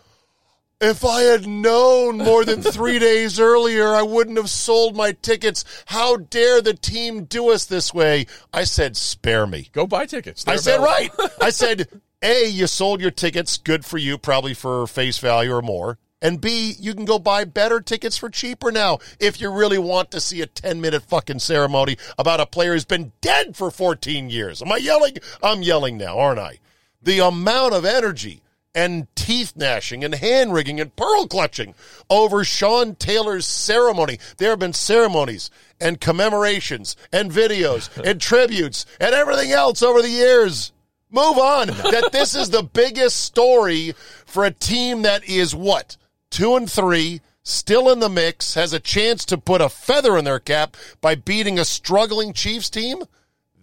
[0.80, 5.64] if I had known more than three days earlier, I wouldn't have sold my tickets.
[5.86, 8.26] How dare the team do us this way?
[8.52, 9.70] I said, spare me.
[9.72, 10.44] Go buy tickets.
[10.46, 11.14] I They're said, available.
[11.18, 11.30] right.
[11.40, 11.88] I said,
[12.22, 13.58] A, you sold your tickets.
[13.58, 15.98] Good for you, probably for face value or more.
[16.20, 20.10] And B, you can go buy better tickets for cheaper now if you really want
[20.10, 24.28] to see a 10 minute fucking ceremony about a player who's been dead for 14
[24.28, 24.60] years.
[24.60, 25.18] Am I yelling?
[25.42, 26.58] I'm yelling now, aren't I?
[27.00, 28.42] The amount of energy
[28.74, 31.74] and teeth gnashing and hand wringing and pearl clutching
[32.10, 34.18] over Sean Taylor's ceremony.
[34.36, 35.50] There have been ceremonies
[35.80, 40.72] and commemorations and videos and tributes and everything else over the years.
[41.10, 41.66] Move on.
[41.90, 43.94] that this is the biggest story
[44.26, 45.96] for a team that is what?
[46.30, 50.24] Two and three, still in the mix, has a chance to put a feather in
[50.24, 53.04] their cap by beating a struggling Chiefs team?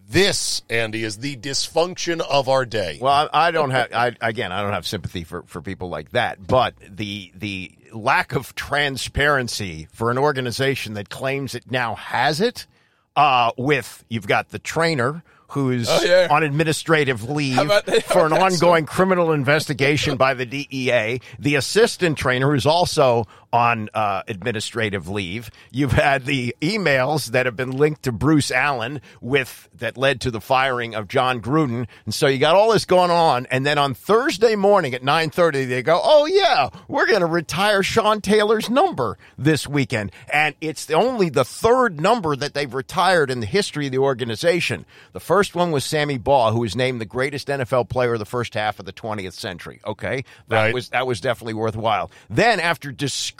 [0.08, 3.00] This, Andy, is the dysfunction of our day.
[3.02, 3.92] Well, I, I don't have.
[3.92, 6.46] I, again, I don't have sympathy for, for people like that.
[6.46, 12.68] But the the lack of transparency for an organization that claims it now has it,
[13.16, 15.24] uh, with you've got the trainer
[15.64, 16.28] who's Oh, yeah.
[16.30, 18.04] on administrative leave that?
[18.04, 22.66] for an How about that, ongoing criminal investigation by the DEA, the assistant trainer who's
[22.66, 25.50] also on uh, administrative leave.
[25.72, 30.32] You've had the emails that have been linked to Bruce Allen with that led to
[30.32, 33.46] the firing of Jon Gruden, and so you got all this going on.
[33.50, 37.26] And then on Thursday morning at nine thirty, they go, "Oh yeah, we're going to
[37.26, 42.74] retire Sean Taylor's number this weekend," and it's the, only the third number that they've
[42.74, 44.86] retired in the history of the organization.
[45.14, 48.26] The first one was Sammy Baugh, who was named the greatest NFL player of the
[48.26, 49.80] first half of the 20th century.
[49.86, 50.74] Okay, that Right.
[50.74, 52.12] was that was definitely worthwhile.
[52.30, 52.92] Then, after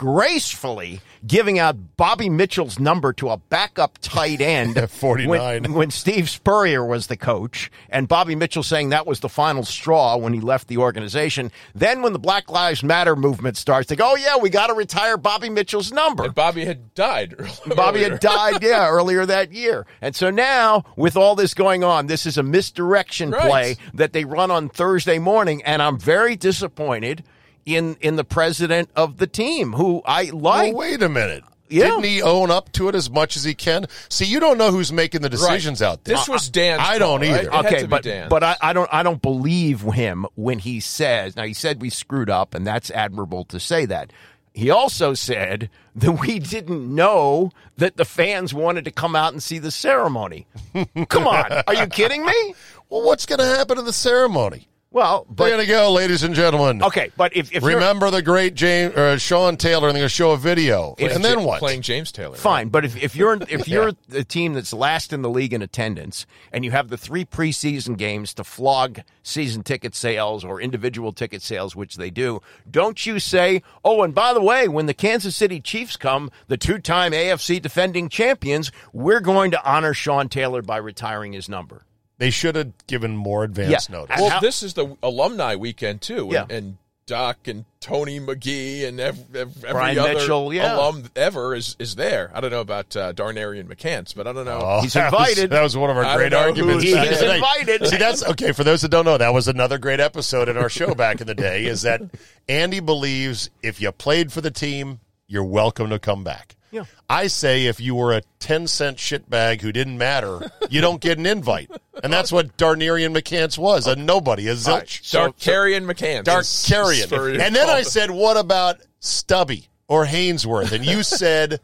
[0.06, 5.64] disgracefully giving out Bobby Mitchell's number to a backup tight end, At 49.
[5.64, 9.64] when, when Steve Spurrier was the coach, and Bobby Mitchell saying that was the final
[9.64, 11.52] straw when he left the organization.
[11.74, 14.74] Then, when the Black Lives Matter movement starts, they go, "Oh yeah, we got to
[14.76, 17.34] retire Bobby Mitchell's number." And Bobby had died.
[17.40, 17.76] earlier.
[17.76, 19.86] Bobby had died, yeah, earlier that year.
[20.02, 23.42] And so now, with all this going on, this is a misdirection Right.
[23.50, 27.24] play that they run on Thursday morning, and I'm very disappointed
[27.66, 30.74] in in the president of the team, who I like.
[30.74, 31.44] Well, wait a minute.
[31.68, 31.86] Yeah.
[31.86, 33.88] Didn't he own up to it as much as he can?
[34.08, 36.16] See, you don't know who's making the decisions out there.
[36.16, 36.80] This was Dan.
[36.80, 37.48] I don't call, either.
[37.48, 38.30] It had okay, but Dan's.
[38.30, 41.90] but I, I don't I don't believe him when he says now he said we
[41.90, 44.14] screwed up and that's admirable to say that.
[44.54, 49.42] he also said that we didn't know that the fans wanted to come out and
[49.42, 50.46] see the ceremony.
[51.10, 52.54] come on, are you kidding me?
[52.90, 54.68] Well, what's going to happen in the ceremony?
[54.96, 56.82] Well, but, there you go, ladies and gentlemen.
[56.82, 60.08] Okay, but if, if remember the great James uh, Sean Taylor, and they're going to
[60.10, 61.60] show a video, If and then what?
[61.60, 62.38] Playing James Taylor.
[62.38, 63.94] Fine, but if, if you're if you're Yeah.
[64.08, 67.98] the team that's last in the league in attendance and you have the three preseason
[67.98, 72.40] games to flog season ticket sales or individual ticket sales, which they do,
[72.72, 76.56] don't you say, oh, and by the way, when the Kansas City Chiefs come, the
[76.56, 81.84] two-time AFC defending champions, we're going to honor Sean Taylor by retiring his number.
[82.18, 83.96] They should have given more advance Yeah.
[83.98, 84.20] notice.
[84.20, 86.44] Well, this is the alumni weekend too, Yeah.
[86.44, 90.76] and, and Doc and Tony McGee and ev- ev- every Brian other Mitchell, yeah.
[90.76, 92.32] alum ever is is there.
[92.34, 94.60] I don't know about uh, Darnerien McCants, but I don't know.
[94.60, 95.52] Oh, He's that was- invited.
[95.52, 96.84] that was one of our I great arguments.
[96.84, 97.14] who's back there.
[97.14, 97.36] in the day.
[97.36, 97.88] invited.
[97.90, 98.54] See, that's okay.
[98.54, 101.28] For those that don't know, that was another great episode in our show back in
[101.28, 101.66] the day.
[101.66, 102.02] Is that
[102.50, 106.56] Andy believes if you played for the team, you're welcome to come back.
[106.76, 106.84] Yeah.
[107.10, 111.18] I say if you were a ten cent shitbag who didn't matter, you don't get
[111.18, 111.72] an invite,
[112.04, 115.02] and that's what Darnerien McCants was a nobody, a zilch.
[115.12, 116.26] Darkarian McCants.
[116.26, 117.04] Dark is- Carrion.
[117.04, 120.72] is for- And then I said, what about Stubby or Haynesworth?
[120.74, 121.60] And you said,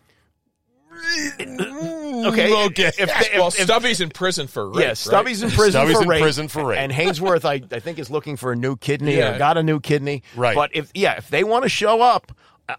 [1.39, 2.87] mm, Okay, okay.
[2.87, 4.79] If, if, well, if- Stubby's in prison for rape.
[4.81, 4.97] Yeah, right?
[4.97, 6.21] Stubby's in prison Stubby's for in rape.
[6.21, 6.79] prison for rape.
[6.79, 9.35] And Haynesworth, I, I think, is looking for a new kidney Yeah.
[9.35, 10.23] or got a new kidney.
[10.35, 10.55] Right.
[10.55, 12.31] But if yeah, if they want to show up,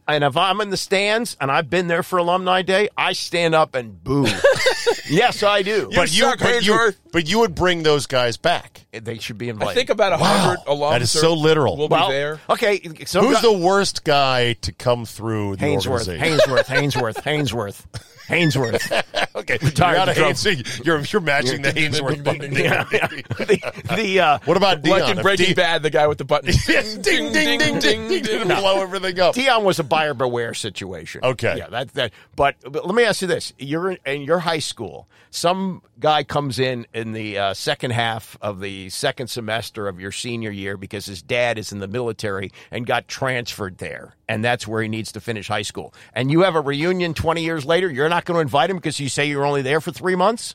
[0.09, 3.55] and if I'm in the stands and I've been there for Alumni Day, I stand
[3.55, 4.27] up and boo.
[5.11, 5.91] yes, I do.
[5.95, 8.87] but you, suck, but you, but you would bring those guys back.
[8.93, 9.71] They should be invited.
[9.71, 10.91] I think about a hundred alums.
[10.91, 11.77] That is so literal.
[11.77, 12.41] We'll, well, be there.
[12.49, 16.39] Okay, so Who's the worst guy to come through the Haynesworth, organization?
[16.39, 17.85] Haynesworth, Haynesworth, Haynesworth,
[18.33, 19.35] Haynesworth.
[19.37, 20.33] okay, Retired you're out of drum.
[20.33, 20.85] Haynesworth.
[20.85, 22.53] You're, you're matching the Haynesworth button.
[22.53, 23.07] Yeah, yeah.
[23.07, 24.91] The, the uh, What about Deion?
[24.91, 26.53] Like in Breaking Di- Bad, the guy with the button.
[26.53, 29.35] ding, ding, ding, ding, ding, ding, blow everything up.
[29.35, 31.21] Deion was a buyer beware situation.
[31.25, 31.57] Okay.
[31.59, 32.13] Yeah, that that.
[32.37, 35.09] But, but let me ask you this: You're in, in your high school.
[35.31, 40.13] Some guy comes in in the uh, second half of the second semester of your
[40.13, 44.67] senior year because his dad is in the military and got transferred there, and that's
[44.67, 45.93] where he needs to finish high school.
[46.15, 47.91] And you have a reunion twenty years later.
[47.91, 50.55] You're not going to invite him because you say you're only there for three months.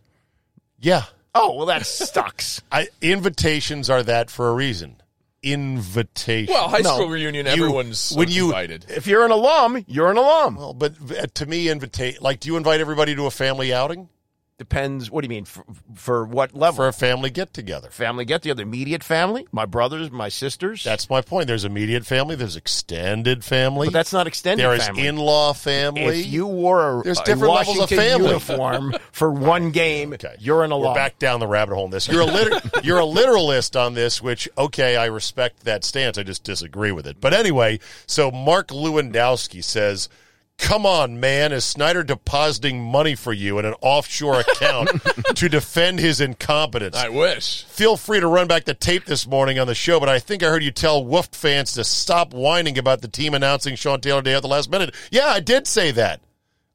[0.80, 1.04] Yeah.
[1.36, 2.62] Oh well, that sucks.
[2.72, 4.96] I, invitations are that for a reason.
[5.44, 6.54] Invitation.
[6.54, 6.96] Well, high No.
[6.96, 8.86] school reunion, You- everyone's when you- invited.
[8.90, 10.56] if you're an alum, you're an alum.
[10.56, 14.10] Well, but uh, to me, invitate like, do you invite everybody to a family outing
[14.58, 15.12] Depends.
[15.12, 15.46] What do you mean?
[15.46, 16.78] For, for what level?
[16.78, 17.90] for a family get together?
[17.92, 20.84] family get together, immediate family, my brothers, my sisters.
[20.84, 21.46] That's my point.
[21.46, 22.36] There's immediate family.
[22.36, 23.88] There's extended family.
[23.88, 25.06] but that's not extended there is family.
[25.06, 26.22] in-law family.
[26.22, 28.28] if you wore a, There's a different levels of Washington family.
[28.30, 30.36] uniform for one game, Okay.
[30.40, 32.08] you're an We're back down the rabbit hole in this.
[32.08, 36.18] You're a liter- you're a literalist on this, which okay, I respect that stance.
[36.18, 37.22] I just disagree with it.
[37.22, 40.10] But anyway, so Mark Lewandowski says,
[40.58, 44.90] "Come on, man, is Snyder depositing money for you in an offshore account
[45.36, 47.64] to defend his incompetence?" I wish.
[47.66, 50.44] Feel free to run back the tape this morning on the show, but I think
[50.44, 54.22] I heard you tell Wolf fans to stop whining about the team announcing Sean Taylor
[54.22, 54.94] Day at the last minute.
[55.12, 56.22] Yeah, I did say that.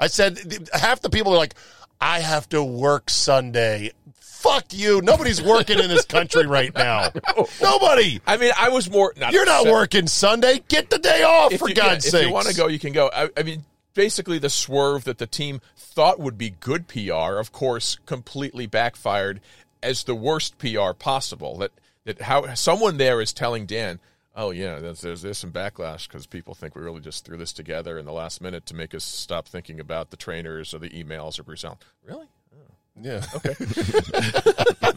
[0.00, 1.54] I said half the people are like,
[2.00, 3.92] I have to work Sunday.
[4.20, 5.00] Fuck you.
[5.02, 7.10] Nobody's working in this country right now.
[7.62, 8.20] Nobody.
[8.26, 9.14] I mean, I was more.
[9.16, 9.72] Not You're not upset.
[9.72, 10.60] working Sunday.
[10.66, 12.22] Get the day off, If for you, God's yeah, sake.
[12.22, 13.08] If you want to go, you can go.
[13.14, 17.52] I, I mean, basically, the swerve that the team thought would be good PR, of
[17.52, 19.40] course, completely backfired
[19.82, 21.58] as the worst PR possible.
[21.58, 21.72] That
[22.04, 23.98] that how someone there is telling Dan,
[24.34, 27.52] "Oh yeah, there's there's, there's some backlash because people think we really just threw this
[27.52, 30.90] together in the last minute to make us stop thinking about the trainers or the
[30.90, 32.26] emails or Bruce Allen." Really?
[32.54, 33.02] Oh.
[33.02, 33.24] Yeah.
[33.36, 33.54] Okay.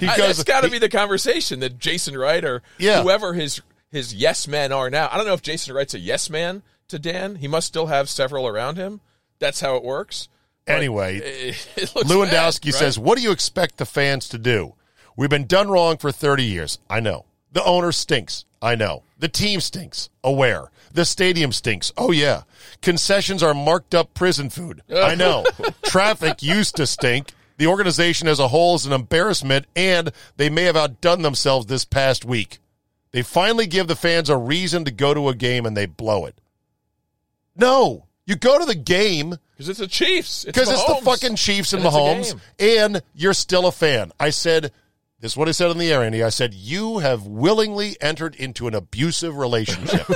[0.00, 3.02] He I- goes- that's got to be the conversation that Jason Wright or Yeah.
[3.02, 5.08] whoever his his yes men are now.
[5.10, 7.36] I don't know if Jason Wright's a yes man to Dan.
[7.36, 9.00] He must still have several around him.
[9.38, 10.28] That's how it works.
[10.66, 12.74] But Anyway, it, it Lewandowski bad, right?
[12.74, 14.74] says, What do you expect the fans to do?
[15.16, 16.78] We've been done wrong for 30 years.
[16.90, 17.24] I know.
[17.52, 18.44] The owner stinks.
[18.60, 19.02] I know.
[19.18, 20.10] The team stinks.
[20.24, 20.70] Aware.
[20.92, 21.92] The stadium stinks.
[21.96, 22.42] Oh, yeah.
[22.82, 24.82] Concessions are marked up prison food.
[24.90, 25.14] I oh.
[25.14, 25.44] know.
[25.84, 27.32] Traffic used to stink.
[27.56, 31.84] The organization as a whole is an embarrassment, and they may have outdone themselves this
[31.84, 32.58] past week.
[33.12, 36.26] They finally give the fans a reason to go to a game and they blow
[36.26, 36.40] it.
[37.56, 38.06] No.
[38.26, 40.44] You go to the game because it's the Chiefs.
[40.44, 44.12] because it's, the fucking Chiefs and, And it's Mahomes, and you're still a fan.
[44.18, 44.72] I said,
[45.20, 46.22] this is what I said on the air, Andy.
[46.22, 50.06] I said, you have willingly entered into an abusive relationship.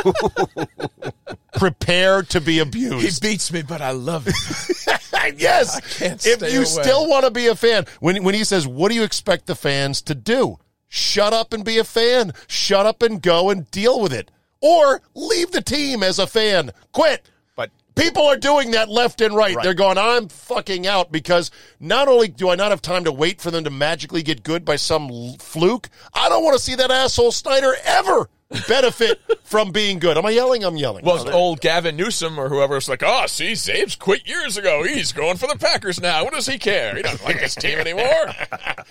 [1.55, 3.23] Prepare to be abused.
[3.23, 4.35] He beats me, but I love it.
[5.39, 5.77] yes.
[5.77, 6.65] I can't if you away.
[6.65, 9.55] still want to be a fan, when, when he says, what do you expect the
[9.55, 10.59] fans to do?
[10.89, 12.33] Shut up and be a fan.
[12.47, 14.31] Shut up and go and deal with it.
[14.61, 16.73] Or leave the team as a fan.
[16.93, 17.31] Quit.
[17.55, 19.57] But People are doing that left and right.
[19.57, 19.63] Right.
[19.63, 23.41] They're going, I'm fucking out because not only do I not have time to wait
[23.41, 26.91] for them to magically get good by some fluke, I don't want to see that
[26.91, 28.29] asshole Snyder ever
[28.69, 30.17] benefit from being good.
[30.17, 30.65] Am I yelling?
[30.65, 31.05] I'm yelling.
[31.05, 34.85] Well, old Gavin Newsom or whoever was like, oh, see, Czabe's quit years ago.
[34.85, 36.23] He's going for the Packers now.
[36.23, 36.95] What does he care?
[36.95, 38.33] He doesn't like his team anymore.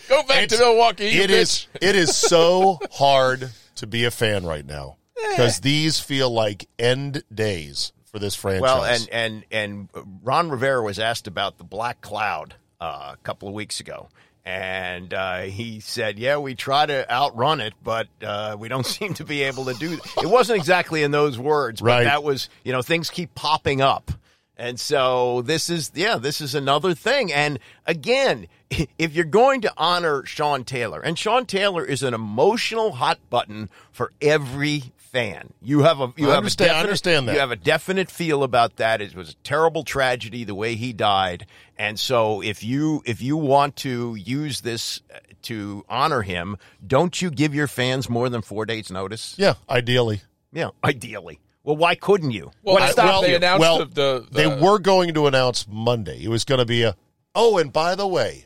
[0.10, 1.06] Go back to Milwaukee.
[1.06, 1.68] It is.
[1.82, 4.98] It is so hard to be a fan right now
[5.32, 8.62] because these feel like end days for this franchise.
[8.62, 9.90] Well, and and and
[10.24, 14.10] Ron Rivera was asked about the black cloud uh, a couple of weeks ago,
[14.46, 19.14] and uh, he said, "Yeah, we try to outrun it, but uh, we don't seem
[19.16, 22.04] to be able to do." It wasn't exactly in those words, but Right.
[22.06, 24.12] that was you know things keep popping up.
[24.60, 27.32] And so this is, yeah, this is another thing.
[27.32, 28.48] And again,
[28.98, 33.70] if you're going to honor Sean Taylor, and Sean Taylor is an emotional hot button
[33.92, 34.86] for every
[35.18, 35.54] fan.
[35.62, 37.34] You have a, you I have understand- a I definite, understand that.
[37.34, 39.02] You have a definite feel about that.
[39.02, 41.46] It was a terrible tragedy the way he died,
[41.78, 47.22] and so if you if you want to use this uh, to honor him, don't
[47.22, 49.36] you give your fans more than four days' notice?
[49.38, 50.22] yeah, ideally.
[50.54, 51.40] Yeah, ideally.
[51.64, 52.52] Well, why couldn't you?
[52.64, 55.28] Well, what I- stopped well, they announced well, the, the, the they were going to
[55.28, 56.24] announce Monday.
[56.24, 56.96] It was going to be a.
[57.36, 58.46] Oh, and by the way,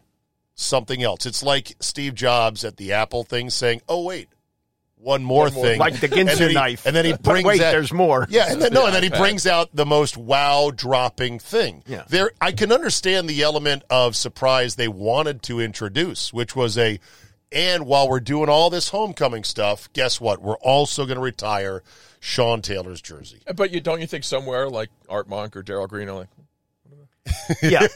[0.56, 1.26] something else.
[1.26, 4.28] It's like Steve Jobs at the Apple thing saying, "Oh wait,
[5.02, 6.86] one more One more- thing," like the And Ginsu then he- knife.
[6.86, 8.28] and then he brings wait, out- there's more.
[8.30, 11.84] Yeah, and then no, and then he brings out the most wow dropping thing.
[11.88, 12.04] Yeah.
[12.10, 17.00] There I can understand the element of surprise they wanted to introduce, which was a
[17.52, 20.42] and while we're doing all this homecoming stuff, guess what?
[20.42, 21.84] We're also going to retire
[22.22, 23.42] Sean Taylor's jersey.
[23.56, 26.30] But you don't you think somewhere like Art Monk or Darrell Green are like,
[27.62, 27.88] Yeah.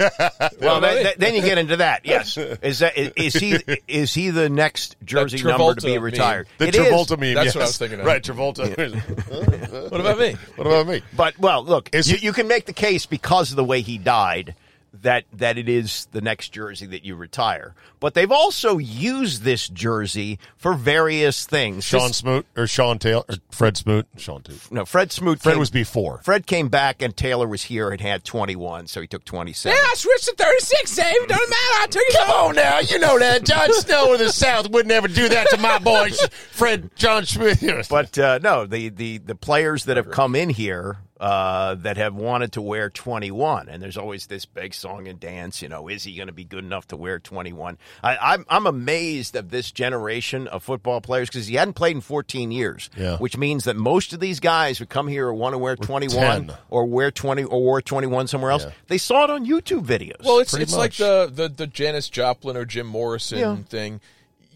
[0.61, 2.01] well, about then, then you get into that.
[2.05, 2.37] Yes.
[2.61, 6.03] Is that is, is he is he the next jersey number to be Travolta meme.
[6.03, 6.47] retired?
[6.57, 6.81] The It is.
[6.81, 7.33] Travolta meme.
[7.33, 7.55] That's yes.
[7.55, 8.05] what I was thinking of.
[8.05, 9.91] Right, Travolta.
[9.91, 10.35] what about me?
[10.55, 11.01] what about me?
[11.15, 13.97] But well, look, Is you, you can make the case because of the way he
[13.97, 14.55] died
[15.01, 17.73] that that it is the next jersey that you retire.
[17.99, 21.83] But they've also used this jersey for various things.
[21.83, 24.07] Sean This- Smoot or Sean Taylor or Fred Smoot?
[24.17, 24.59] Sean Taylor.
[24.71, 25.41] no, Fred Smoot.
[25.41, 26.19] Fred came- was before.
[26.23, 29.75] Fred came back and Taylor was here and had 21, so he took 27.
[29.77, 31.27] I switched to 36, Dave.
[31.27, 31.81] Doesn't matter.
[31.81, 34.85] I took it Come on now, you know that John Snow of the South would
[34.87, 36.09] never do that to my boy
[36.51, 37.87] Fred John Smith.
[37.89, 42.13] But uh, no, the, the, the players that have come in here uh, that have
[42.13, 45.61] wanted to wear 21, and there's always this big song and dance.
[45.61, 47.77] You know, is he going to be good enough to wear 21?
[48.03, 52.01] I, I'm I'm amazed of this generation of football players because he hadn't played in
[52.01, 52.89] 14 years.
[52.97, 53.17] Yeah.
[53.17, 56.57] which means that most of these guys who come here want to wear 21 10.
[56.69, 58.65] or wear 20 or wear 21 somewhere else.
[58.87, 60.23] They saw it on YouTube videos.
[60.23, 63.55] Well, it's Pretty it's like the, the the Janis Joplin or Jim Morrison Yeah.
[63.69, 64.01] thing.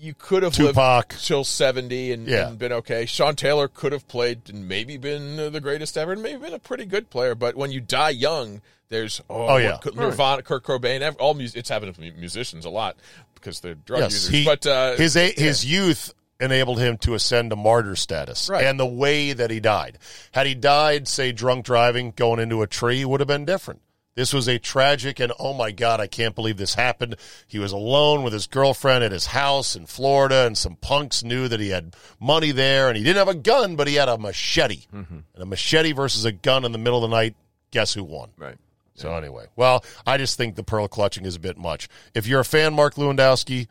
[0.01, 1.11] You could have Tupac.
[1.11, 2.47] lived till seventy and, Yeah.
[2.47, 3.05] and been okay.
[3.05, 6.53] Sean Taylor could have played and maybe been uh, the greatest ever, and maybe been
[6.53, 7.35] a pretty good player.
[7.35, 9.77] But when you die young, there's oh, Oh, yeah.
[9.83, 12.95] what- Nirvana, Kurt Cobain, ev- all mus- it's happened to musicians a lot
[13.35, 14.29] because they're drug yes, users.
[14.29, 18.63] he, but uh, his a, his youth enabled him to ascend to martyr status, Right.
[18.63, 19.97] and the way that he died.
[20.31, 23.81] Had he died, say, drunk driving, going into a tree, would have been different.
[24.19, 27.15] This was a tragic and oh my God, I can't believe this happened.
[27.47, 31.47] He was alone with his girlfriend at his house in Florida, and some punks knew
[31.47, 34.17] that he had money there, and he didn't have a gun, but he had a
[34.17, 34.87] machete.
[34.93, 35.19] Mm-hmm.
[35.33, 37.37] And a machete versus a gun in the middle of the night,
[37.71, 38.31] guess who won?
[38.35, 38.57] right.
[38.93, 41.87] So anyway, well, I just think the pearl clutching is a bit much.
[42.13, 43.67] If you're a fan, Mark Lewandowski,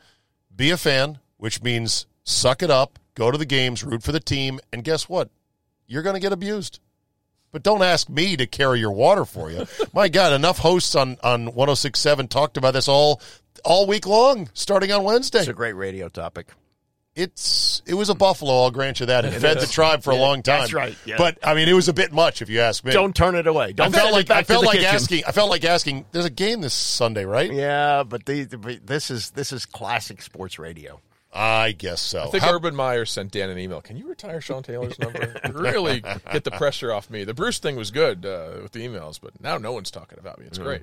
[0.57, 4.21] be a fan, which means suck it up, go to the games, root for the
[4.21, 5.29] team, and guess what?
[5.87, 6.81] You're going to get abused.
[7.51, 9.67] But don't ask me to carry your water for you.
[9.95, 13.21] My God, enough hosts on on 1067 talked about this all
[13.65, 15.41] all week long, starting on Wednesday.
[15.41, 16.49] it's a great radio topic.
[17.15, 19.25] It's it was a buffalo, I'll grant you that.
[19.25, 20.61] It fed the tribe for a long time.
[20.61, 21.17] that's right, yeah.
[21.19, 22.93] But I mean, it was a bit much if you ask me.
[22.93, 23.73] Don't turn it away.
[23.73, 24.95] Don't I felt it like I felt like kitchen.
[24.95, 25.25] asking.
[25.27, 26.05] I felt like asking.
[26.13, 27.53] There's a game this Sunday, right?
[27.53, 31.01] Yeah, but the, the, this is this is classic sports radio.
[31.33, 32.23] I guess so.
[32.23, 33.81] I think How- Urban Meyer sent Dan an email.
[33.81, 35.39] Can you retire Sean Taylor's number?
[35.53, 37.25] really get the pressure off me.
[37.25, 40.39] The Bruce thing was good uh, with the emails, but now no one's talking about
[40.39, 40.47] me.
[40.47, 40.83] It's great.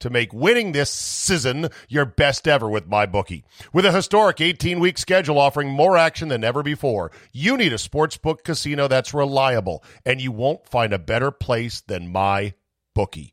[0.00, 3.44] to make winning this season your best ever with MyBookie.
[3.72, 7.76] With a historic 18 week schedule offering more action than ever before, you need a
[7.76, 13.32] sportsbook casino that's reliable, and you won't find a better place than MyBookie.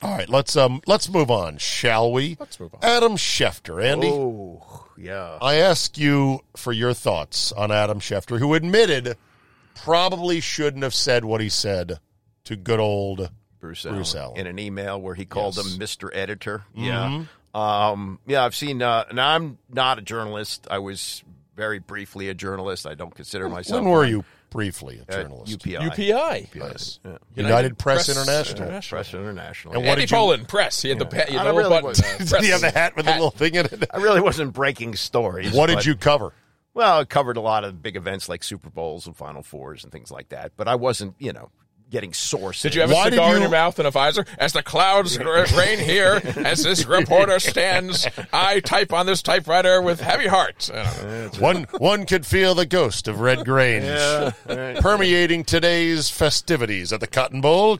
[0.00, 2.36] All right, let's um let's move on, shall we?
[2.38, 2.80] Let's move on.
[2.82, 4.08] Adam Schefter, Andy.
[4.08, 5.38] Oh, yeah.
[5.42, 9.16] I ask you for your thoughts on Adam Schefter, who admitted
[9.74, 11.98] probably shouldn't have said what he said
[12.44, 13.30] to good old
[13.60, 15.66] Bruce, Bruce Allen, in an email where he called Yes.
[15.74, 16.10] him Mr.
[16.14, 16.62] Editor.
[16.76, 16.86] Mhm.
[16.86, 17.24] Yeah.
[17.90, 20.68] Um, yeah, I've seen, uh, and I'm not a journalist.
[20.70, 21.24] I was
[21.56, 22.86] very briefly a journalist.
[22.86, 23.82] I don't consider myself.
[23.82, 24.08] When were one.
[24.10, 25.52] you briefly a At journalist?
[25.58, 25.78] UPI.
[25.90, 26.48] UPI.
[26.54, 27.00] Yes.
[27.04, 27.18] Yeah.
[27.34, 28.80] United, Press, International.
[28.80, 29.74] Press International.
[29.74, 29.88] And Yeah.
[29.88, 30.82] what Andy did you- Pollin, press.
[30.82, 32.04] He had the, pa- he had the little really uh, button.
[32.20, 33.84] was- Did he have the hat with the little thing in it?
[33.92, 35.52] I really wasn't breaking stories.
[35.52, 36.32] What did but- you cover?
[36.74, 39.92] Well, it covered a lot of big events like Super Bowls and Final Fours and
[39.92, 40.52] things like that.
[40.56, 41.50] But I wasn't, you know,
[41.90, 42.62] getting sources.
[42.62, 44.24] Did you have a Why did cigar in your mouth and a visor?
[44.38, 50.00] As the clouds rain here, as this reporter stands, I type on this typewriter with
[50.00, 50.70] heavy heart.
[50.72, 51.40] I don't know.
[51.40, 54.76] One one could feel the ghost of Red Grange Yeah, right.
[54.78, 57.78] permeating today's festivities at the Cotton Bowl.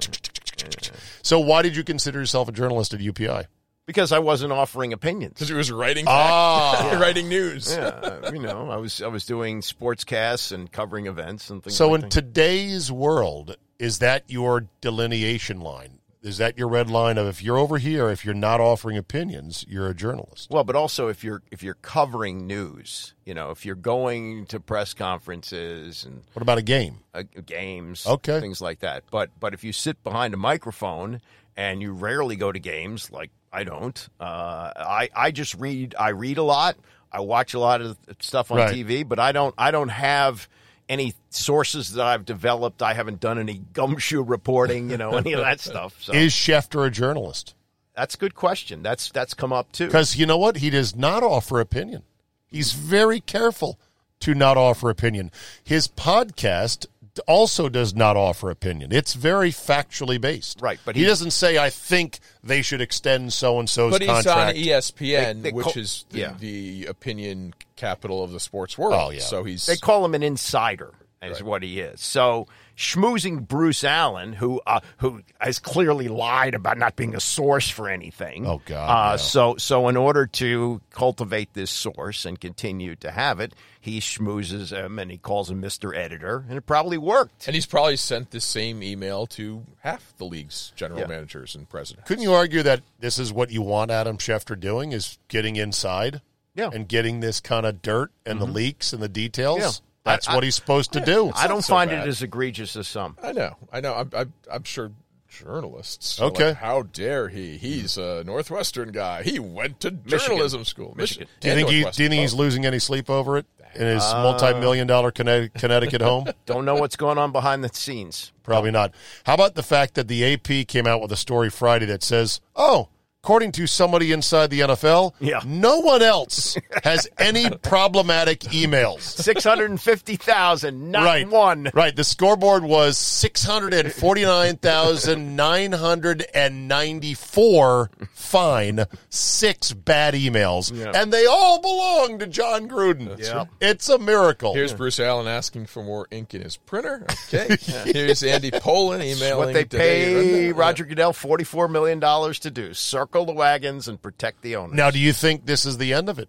[1.23, 3.47] So, why did you consider yourself a journalist at UPI?
[3.87, 5.35] Because I wasn't offering opinions.
[5.35, 6.99] Because he was writing Ah.
[7.01, 7.75] writing news.
[7.75, 11.77] Yeah, uh, you know, I was I was doing sportscasts and covering events and things.
[11.77, 12.11] So, like in that.
[12.11, 15.99] today's world, is that your delineation line?
[16.21, 19.65] Is that your red line of if you're over here, if you're not offering opinions,
[19.69, 20.49] you're a journalist?
[20.51, 24.59] Well, but also if you're if you're covering news, you know, if you're going to
[24.59, 26.99] press conferences and What about a game?
[27.15, 28.41] uh, games, Okay.
[28.41, 29.05] things like that.
[29.13, 31.21] But but if you sit behind a microphone
[31.57, 35.95] and you rarely go to games, like I don't, uh, I I just read.
[35.99, 36.77] I read a lot.
[37.13, 38.75] I watch a lot of stuff on Right.
[38.75, 40.49] TV, but I don't I don't have
[40.89, 42.83] any sources that I've developed.
[42.83, 45.97] I haven't done any gumshoe reporting, you know, any of that stuff.
[46.03, 47.55] So Is Schefter a journalist?
[47.95, 48.83] that's a good question.
[48.83, 49.87] That's that's come up too.
[49.87, 50.59] Because you know what?
[50.59, 52.05] He does not offer opinion.
[52.47, 53.79] He's very careful
[54.21, 55.31] to not offer opinion.
[55.63, 56.87] His podcast
[57.21, 58.93] also does not offer opinion.
[58.93, 60.61] It's very factually based.
[60.61, 64.03] Right, but he, he- doesn't say, I think they should extend so and so's But
[64.03, 64.57] he's contract.
[64.57, 66.35] on ESPN, They- they which call- is the, yeah.
[66.39, 68.95] the opinion capital of the sports world.
[68.97, 69.21] Oh, yeah.
[69.21, 70.93] So he's They call him an insider,
[71.23, 72.01] is what he is.
[72.01, 72.47] So
[72.79, 77.89] schmoozing Bruce Allen, who uh, who has clearly lied about not being a source for
[77.89, 78.47] anything.
[78.47, 79.17] Oh, God, Uh, yeah.
[79.17, 84.71] So so in order to cultivate this source and continue to have it, he schmoozes
[84.71, 87.47] him and he calls him Mister Editor, and it probably worked.
[87.49, 91.07] and he's probably sent the same email to half the league's general Yeah.
[91.09, 92.07] managers and presidents.
[92.07, 96.21] Couldn't you argue that this is what you want Adam Schefter doing is getting inside
[96.55, 96.67] Yeah.
[96.67, 96.77] Mm-hmm.
[96.77, 99.59] and getting this kind of dirt and the leaks and the details?
[99.59, 99.71] Yeah.
[100.09, 101.31] That's I- what he's supposed to do.
[101.35, 102.07] I don't so find bad.
[102.07, 103.17] it as egregious as some.
[103.23, 103.95] I know, I know.
[103.95, 104.91] I'm, I'm, I'm sure
[105.29, 106.21] journalists.
[106.21, 106.49] are Okay.
[106.49, 107.57] like, how dare he?
[107.59, 109.23] He's a Northwestern guy.
[109.23, 110.95] He went to journalism school.
[110.97, 111.29] Michigan.
[111.41, 113.87] do you and think he, do you think he's losing any sleep over it in
[113.87, 116.27] his Uh, multi-million dollar Connecticut home?
[116.47, 118.33] Don't know what's going on behind the scenes.
[118.43, 118.93] Probably not.
[119.25, 122.41] How about the fact that the AP came out with a story Friday that says,
[122.57, 122.89] "Oh,
[123.25, 125.41] according to somebody inside the NFL, Yeah.
[125.45, 131.71] no one else has any problematic emails." Six hundred and fifty thousand, not right, one.
[131.75, 131.95] Right.
[131.95, 140.15] The scoreboard was six hundred and forty-nine thousand nine hundred and ninety-four fine, six bad
[140.15, 140.93] emails, Yeah.
[140.95, 143.19] and they all belong to Jon Gruden.
[143.19, 143.47] Yeah.
[143.61, 144.55] It's a miracle.
[144.55, 147.05] Here's Bruce Allen asking for more ink in his printer.
[147.33, 147.57] Okay.
[147.93, 150.05] Here's Andy Pollin That's emailing what they today.
[150.49, 154.57] pay Roger Goodell forty-four million dollars to do: circle circle the wagons and protect the
[154.57, 154.77] owners.
[154.77, 156.29] Now, do you think this is the end of it?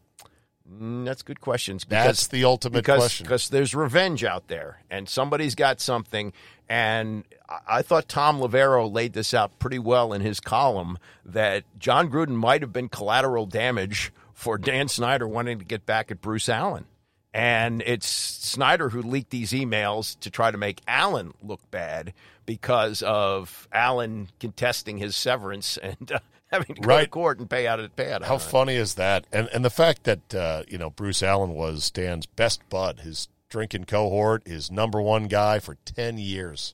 [0.71, 1.86] Mm, that's good questions.
[1.88, 3.23] That's the ultimate because, question.
[3.25, 6.32] Because there's revenge out there, and somebody's got something.
[6.69, 11.63] And I, I thought Thom Loverro laid this out pretty well in his column that
[11.80, 16.21] Jon Gruden might have been collateral damage for Dan Snyder wanting to get back at
[16.21, 16.86] Bruce Allen.
[17.34, 22.13] And it's Snyder who leaked these emails to try to make Allen look bad
[22.45, 26.19] because of Allen contesting his severance and uh,
[26.52, 27.10] having to go to Right.
[27.12, 28.24] court and pay out pay out.
[28.24, 29.26] How funny is that?
[29.32, 33.28] And and the fact that uh, you know Bruce Allen was Dan's best bud, his
[33.50, 36.74] drinking cohort, his number one guy for ten years,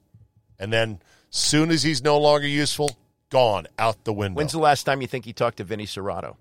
[0.59, 0.99] and then
[1.29, 2.97] soon as he's no longer useful,
[3.29, 4.37] gone out the window.
[4.37, 6.35] When's the last time you think he talked to Vinny Cerrato?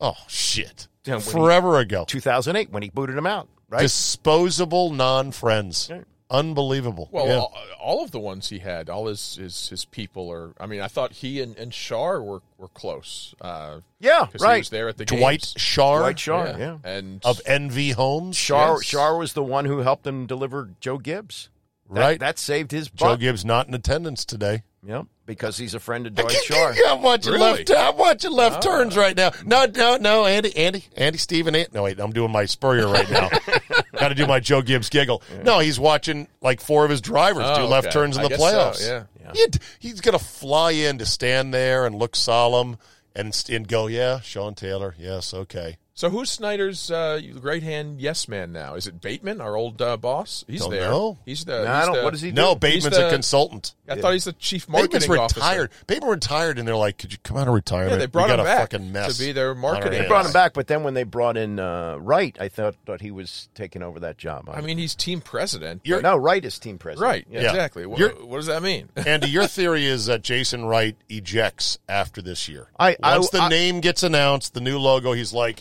[0.00, 0.86] oh shit!
[1.04, 2.04] When he- Forever ago.
[2.06, 3.80] 2008 when he booted him out, right?
[3.82, 5.90] Disposable non-friends.
[6.30, 7.08] Unbelievable.
[7.10, 7.36] Well, Yeah.
[7.38, 10.52] all, all of the ones he had, all his his, his people are.
[10.60, 13.34] I mean, I thought he and, and Schar were were close.
[13.40, 14.56] Uh, Yeah, 'cause right.
[14.56, 15.54] He was there at the Dwight games.
[15.54, 16.76] Schar, Dwight Schar, yeah.
[16.84, 18.36] and of NV Homes.
[18.36, 18.90] Schar Yes.
[18.92, 21.48] Schar was the one who helped him deliver Joe Gibbs.
[21.90, 22.20] That- Right.
[22.20, 23.16] That, saved his Joe.
[23.16, 24.62] Gibbs not in attendance today.
[24.86, 26.76] Yep, because he's a friend of I Dwight Schar.
[26.76, 27.64] Yeah, I'm watching Really?
[27.64, 27.70] left.
[27.70, 28.60] I'm watching left Ah.
[28.60, 29.32] turns right now.
[29.44, 30.26] No, no, no.
[30.26, 31.54] Andy, Andy, Andy, Steven.
[31.54, 31.70] Andy.
[31.72, 31.98] No, wait.
[31.98, 33.30] I'm doing my Spurrier right now.
[33.98, 35.22] Got to do my Joe Gibbs giggle.
[35.44, 37.92] No, he's watching like four of his drivers do Oh, left okay.
[37.92, 38.86] turns in I the guess so, playoffs.
[38.86, 39.32] yeah.
[39.34, 42.78] He'd- he's gonna fly in to stand there and look solemn
[43.14, 44.94] and and go, yeah, Sean Taylor.
[44.98, 45.76] Yes, okay.
[45.98, 48.76] So who's Snyder's uh, right hand yes man now?
[48.76, 50.44] Is it Bateman, our old uh, boss?
[50.46, 50.82] He's Don't there.
[50.88, 51.18] know.
[51.26, 51.64] He's the.
[51.64, 52.34] No, I he's don't- the- what does he do?
[52.40, 53.74] No, Bateman's the- a consultant.
[53.88, 55.40] I thought he's the chief marketing Bateman's officer.
[55.40, 55.70] retired.
[55.88, 58.28] Bateman retired, and they're like, "Could you come out of retirement?" Yeah, they brought we
[58.28, 60.26] got him a back fucking mess to be their on our marketing hands." They brought
[60.26, 63.48] him back, but then when they brought in uh, Wright, I thought thought he was
[63.56, 64.48] taking over that job.
[64.52, 65.80] I mean, he's team president.
[65.82, 67.02] You're- no, Wright is team president.
[67.10, 67.26] right.
[67.28, 67.40] Yeah.
[67.40, 67.48] Yeah.
[67.48, 67.86] Exactly.
[67.86, 68.88] What, what does that mean?
[69.04, 72.68] Andy, your theory is that Jason Wright ejects after this year.
[72.78, 75.60] I- I- Once the I- name gets announced, the new logo, he's like,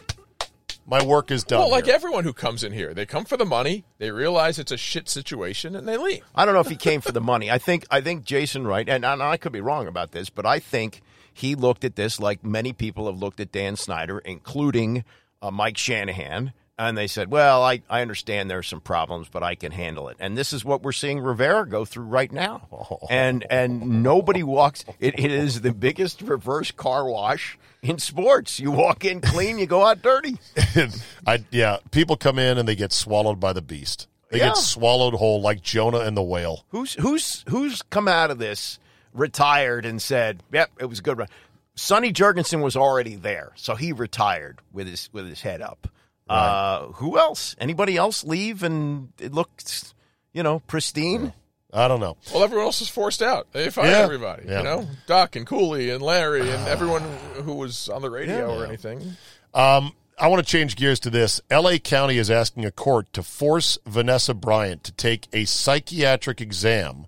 [0.88, 3.38] "My work is done." well, like here." everyone who comes in here, they come for
[3.38, 3.84] the money.
[4.00, 6.24] They realize it's a shit situation, and they leave.
[6.34, 7.52] I don't know if he came for the money.
[7.52, 10.46] I think I think Jason Wright, and, and I could be wrong about this, but
[10.46, 15.04] I think he looked at this like many people have looked at Dan Snyder, including
[15.42, 19.44] uh, Mike Shanahan, and they said, "Well, I, I understand there are some problems, but
[19.44, 22.68] I can handle it." And this is what we're seeing Rivera go through right now.
[22.72, 23.00] Oh.
[23.10, 24.86] And and nobody walks.
[25.00, 28.60] It, it is the biggest reverse car wash in sports.
[28.60, 30.38] You walk in clean, you go out dirty.
[31.26, 34.08] I yeah, people come in and they get swallowed by the beast.
[34.30, 34.48] They Yeah.
[34.50, 36.66] get swallowed whole like Jonah and the whale.
[36.70, 38.78] Who's who's who's come out of this
[39.14, 41.28] retired and said, "Yep, it was a good run."
[41.76, 45.88] Sonny Jurgensen was already there, so he retired with his with his head up.
[46.30, 47.56] Uh, who else?
[47.60, 49.94] Anybody else leave and it looks,
[50.34, 51.34] you know, pristine?
[51.74, 52.18] I don't know.
[52.34, 53.48] Well, everyone else is forced out.
[53.52, 53.98] They fired Yeah.
[54.00, 54.44] everybody.
[54.48, 54.58] Yeah.
[54.60, 57.04] You know, Doc and Cooley and Larry and everyone
[57.44, 59.16] who was on the radio or anything.
[59.54, 61.42] Um, I want to change gears to this.
[61.52, 61.78] L.A.
[61.78, 67.06] County is asking a court to force Vanessa Bryant to take a psychiatric exam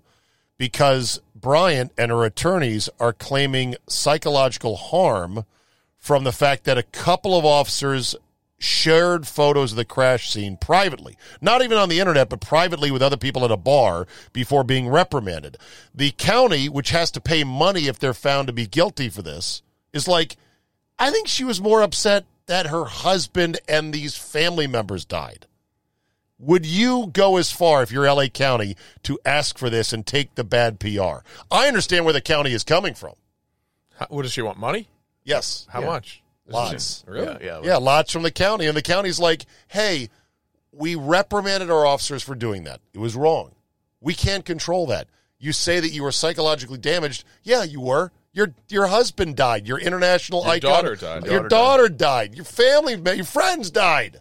[0.58, 5.44] because Bryant and her attorneys are claiming psychological harm
[5.98, 8.14] from the fact that a couple of officers
[8.60, 13.02] shared photos of the crash scene privately, not even on the internet, but privately with
[13.02, 15.56] other people at a bar before being reprimanded.
[15.94, 19.62] The county, which has to pay money if they're found to be guilty for this,
[19.94, 20.36] is like,
[20.98, 25.46] I think she was more upset that her husband and these family members died.
[26.38, 30.34] Would you go as far if you're LA County to ask for this and take
[30.34, 31.18] the bad PR?
[31.50, 33.14] I understand where the county is coming from.
[33.98, 34.58] How, what does she want?
[34.58, 34.88] Money?
[35.24, 35.66] Yes.
[35.70, 35.86] How Yeah.
[35.86, 36.19] much?
[36.50, 37.04] Is Lots.
[37.06, 37.26] Really?
[37.26, 37.60] Yeah, yeah.
[37.62, 38.66] Yeah, lots from the county.
[38.66, 40.08] And the county's like, hey,
[40.72, 42.80] we reprimanded our officers for doing that.
[42.92, 43.52] It was wrong.
[44.00, 45.08] We can't control that.
[45.38, 47.24] You say that you were psychologically damaged.
[47.42, 48.12] Yeah, you were.
[48.32, 49.66] Your your husband died.
[49.66, 50.70] Your international Your icon.
[50.70, 51.24] daughter died.
[51.26, 52.34] Your Daughter daughter died.
[52.34, 54.20] Your family, your friends died.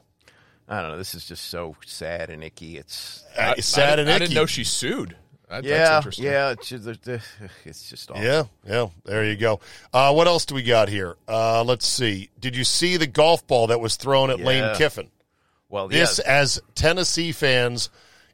[0.68, 0.98] I don't know.
[0.98, 2.78] This is just so sad and icky.
[2.78, 4.26] It's Uh, I- sad I, and I icky.
[4.26, 5.16] didn't know she sued.
[5.50, 6.52] That- yeah, yeah.
[6.52, 6.88] It's just,
[7.66, 8.24] it's just awful.
[8.24, 8.88] Yeah, yeah.
[9.06, 9.60] There you go.
[9.92, 11.16] Uh, what else do we got here?
[11.28, 12.30] Uh, let's see.
[12.40, 15.10] Did you see the golf ball that was thrown at Lane Kiffin?
[15.68, 16.32] Well, This, yeah.
[16.40, 17.90] as Tennessee fans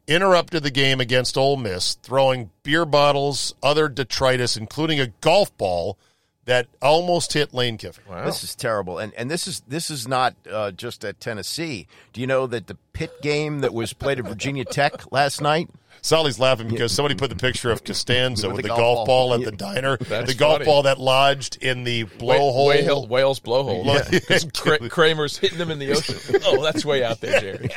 [0.06, 5.98] interrupted the game against Ole Miss, throwing beer bottles, other detritus, including a golf ball
[6.46, 8.04] that almost hit Lane Kiffin.
[8.08, 8.24] Wow.
[8.24, 11.86] This is terrible, and and this is this is not uh, just at Tennessee.
[12.12, 15.68] Do you know that the Pitt game that was played at Virginia Tech last night?
[16.02, 19.50] Solly's laughing because somebody put the picture of Costanza with, the, golf, ball, at the
[19.50, 20.64] diner, That's the golf funny.
[20.66, 22.68] ball that lodged in the blowhole.
[22.68, 23.82] Way, Whale- whale's blowhole.
[23.82, 24.44] Blow- Because
[24.90, 26.40] Kramer's hitting them in the ocean.
[26.44, 27.70] Oh, that's way out there, Jerry.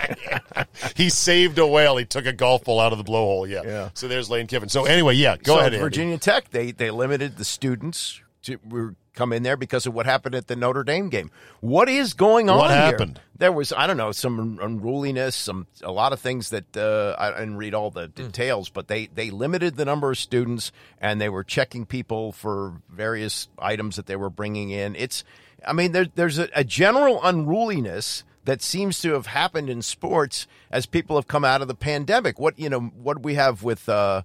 [0.96, 1.98] he saved a whale.
[1.98, 3.50] He took a golf ball out of the blowhole.
[3.50, 3.62] Yeah.
[3.66, 3.90] Yeah.
[3.96, 4.70] So there's Lane Kiffin.
[4.70, 5.74] So anyway, yeah, go so ahead.
[5.74, 5.82] Andy.
[5.84, 10.06] Virginia Tech they they limited the students to were come in there because of what
[10.06, 11.30] happened at the Notre Dame game.
[11.60, 12.58] What is going on?
[12.58, 12.80] What here?
[12.80, 13.20] happened?
[13.38, 17.32] There was I don't know some unruliness, some a lot of things that uh, I
[17.32, 21.30] didn't read all the details, but they they limited the number of students and they
[21.30, 24.96] were checking people for various items that they were bringing in.
[24.96, 25.24] It's
[25.66, 30.48] I mean there, there's a, a general unruliness that seems to have happened in sports
[30.72, 32.40] as people have come out of the pandemic.
[32.40, 33.90] What you know what we have with.
[33.90, 34.24] Uh,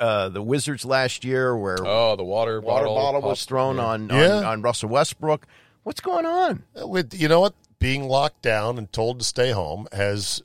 [0.00, 3.84] uh, the Wizards last year, where oh the water water bottle, bottle was thrown yeah.
[3.84, 4.36] on, Yeah.
[4.38, 5.46] on on Russell Westbrook.
[5.82, 6.64] What's going on?
[6.74, 10.42] With you know what, being locked down and told to stay home has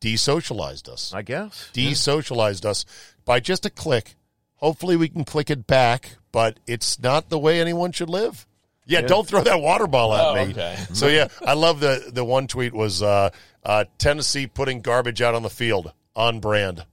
[0.00, 1.12] desocialized us.
[1.14, 2.84] I guess desocialized us
[3.24, 4.14] by just a click.
[4.56, 8.46] Hopefully, we can click it back, but it's not the way anyone should live.
[8.86, 9.06] Yeah, Yeah.
[9.06, 10.52] don't throw that water ball at Oh, me.
[10.52, 10.76] okay.
[10.92, 13.30] So yeah, I love the the one tweet was uh,
[13.64, 16.84] uh, Tennessee putting garbage out on the field on brand.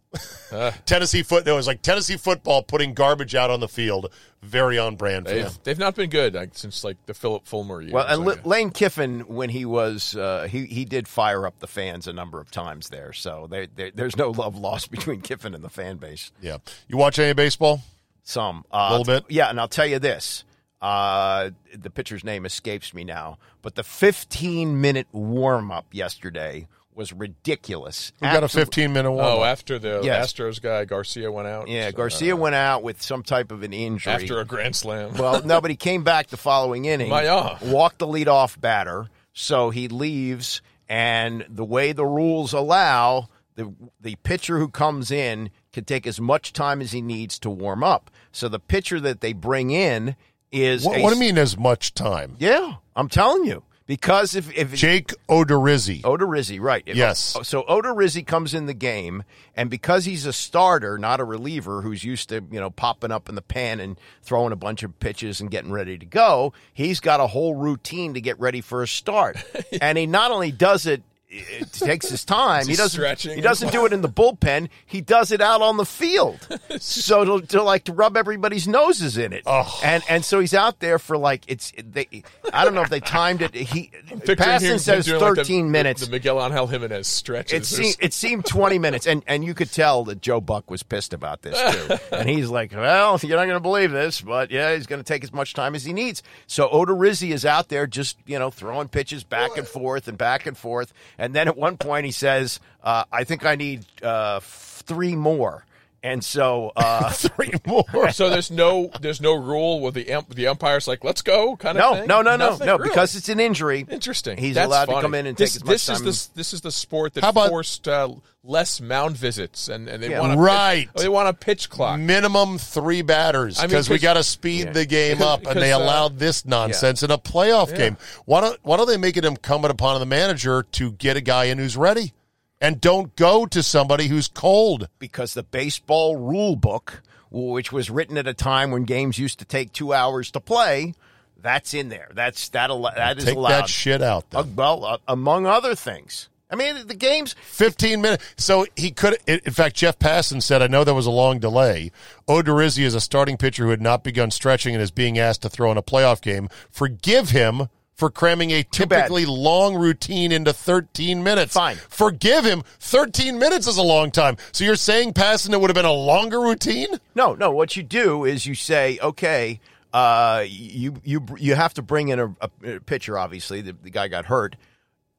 [0.51, 0.71] Uh.
[0.85, 1.45] Tennessee foot.
[1.45, 4.11] No, it was like Tennessee football putting garbage out on the field.
[4.41, 5.53] Very on brand for They've, them.
[5.65, 7.91] they've not been good like, since like the Phillip Fulmer years.
[7.93, 11.59] Well, and Like, L- Lane Kiffin, when he was, uh, he he did fire up
[11.59, 13.11] the fans a number of times there.
[13.11, 16.31] So they, they, there's no love lost between Kiffin and the fan base.
[16.41, 16.57] Yeah,
[16.87, 17.81] you watch any baseball?
[18.23, 19.25] Some uh, A little bit?
[19.29, 19.49] yeah.
[19.49, 20.45] And I'll tell you this:
[20.81, 27.13] uh, the pitcher's name escapes me now, but the 15 minute warm up yesterday was
[27.13, 28.11] ridiculous.
[28.21, 30.33] We got a 15 minute warm oh, after the Yes.
[30.33, 31.67] Astros guy Garcia went out.
[31.67, 35.13] Yeah, uh, Garcia went out with some type of an injury after a grand slam.
[35.13, 37.09] Well, no, but he came back the following inning.
[37.09, 37.57] My, uh.
[37.61, 40.61] Walked the leadoff batter, so he leaves.
[40.87, 43.71] And the way the rules allow, the
[44.01, 47.83] the pitcher who comes in can take as much time as he needs to warm
[47.83, 48.09] up.
[48.31, 50.15] So the pitcher that they bring in
[50.51, 51.37] is What, a- what do you mean?
[51.37, 52.35] As much time?
[52.39, 53.63] Yeah, I'm telling you.
[53.89, 56.03] Because if if Jake Odorizzi.
[56.03, 56.83] Odorizzi, right?
[56.85, 57.35] If- Yes.
[57.35, 59.23] Oh, so Odorizzi comes in the game,
[59.55, 63.29] and because he's a starter, not a reliever who's used to you know popping up
[63.29, 66.99] in the pan and throwing a bunch of pitches and getting ready to go, he's
[66.99, 69.37] got a whole routine to get ready for a start,
[69.81, 71.01] and he not only does it.
[71.31, 72.65] It takes his time.
[72.67, 72.89] He doesn't.
[72.89, 73.35] stretching?
[73.35, 74.69] He doesn't do it in the bullpen.
[74.87, 76.39] He does it out on the field.
[76.79, 79.43] so to, to like to rub everybody's noses in it.
[79.45, 79.79] Oh.
[79.83, 82.07] And and so he's out there for like it's they.
[82.51, 83.53] I don't know if they timed it.
[83.53, 86.05] He him says doing like the- thirteen the- minutes.
[86.05, 87.67] The, Miguel Angel Jimenez It stretches.
[87.67, 91.13] seemed, it seemed 20 minutes, and, and you could tell that Joe Buck was pissed
[91.13, 91.97] about this, too.
[92.15, 95.03] and he's like, well, you're not going to believe this, but yeah, he's going to
[95.05, 96.23] take as much time as he needs.
[96.47, 100.45] So Odorizzi is out there just, you know, throwing pitches back and forth and back
[100.47, 100.93] and forth.
[101.19, 105.65] And then at one point he says, uh, I think I need uh, three more.
[106.01, 108.11] And so, uh, Three more.
[108.11, 111.77] so there's no there's no rule where the ump, the umpire's like let's go kind
[111.77, 112.07] of no, thing?
[112.07, 112.67] no, no, no, Nothing?
[112.67, 112.89] no, Really?
[112.89, 113.85] because it's an injury.
[113.89, 114.37] Interesting.
[114.37, 116.07] He's That's allowed to come in and this, take as much this time.
[116.07, 118.07] Is the, this is the sport that about- forced uh,
[118.45, 120.21] less mound visits, and, and they Yeah.
[120.21, 120.87] want a Right.
[120.93, 121.99] Pitch, they want a pitch clock.
[121.99, 124.71] Minimum three batters I mean, because we 'cause- got to speed Yeah.
[124.71, 127.77] the game up, and they Because, uh, allowed this nonsense in a playoff Yeah.
[127.77, 127.97] game.
[128.23, 131.45] Why don't Why don't they make it incumbent upon the manager to get a guy
[131.45, 132.13] in who's ready,
[132.61, 134.87] and don't go to somebody who's cold?
[134.99, 137.01] because the baseball rule book,
[137.31, 140.93] which was written at a time when games used to take two hours to play,
[141.41, 142.09] that's in there.
[142.13, 142.69] That's that.
[142.69, 143.49] al- That is Take allowed.
[143.51, 144.25] that shit out.
[144.33, 146.27] Uh, well, uh, among other things.
[146.51, 147.35] I mean, the games.
[147.43, 148.25] 15 minutes.
[148.37, 149.17] So he could.
[149.27, 151.91] In fact, Jeff Passan said, "I know there was a long delay.
[152.27, 155.49] Odorizzi is a starting pitcher who had not begun stretching and is being asked to
[155.49, 156.49] throw in a playoff game.
[156.71, 157.69] Forgive him."
[157.99, 161.53] For cramming a typically long routine into 13 minutes.
[161.53, 161.75] Fine.
[161.75, 162.63] Forgive him.
[162.79, 164.37] 13 minutes is a long time.
[164.53, 166.87] So you're saying passing it would have been a longer routine?
[167.13, 167.51] No, no.
[167.51, 169.59] What you do is you say, okay,
[169.91, 173.17] uh, you you you have to bring in a, a pitcher.
[173.17, 174.55] Obviously, the, the guy got hurt,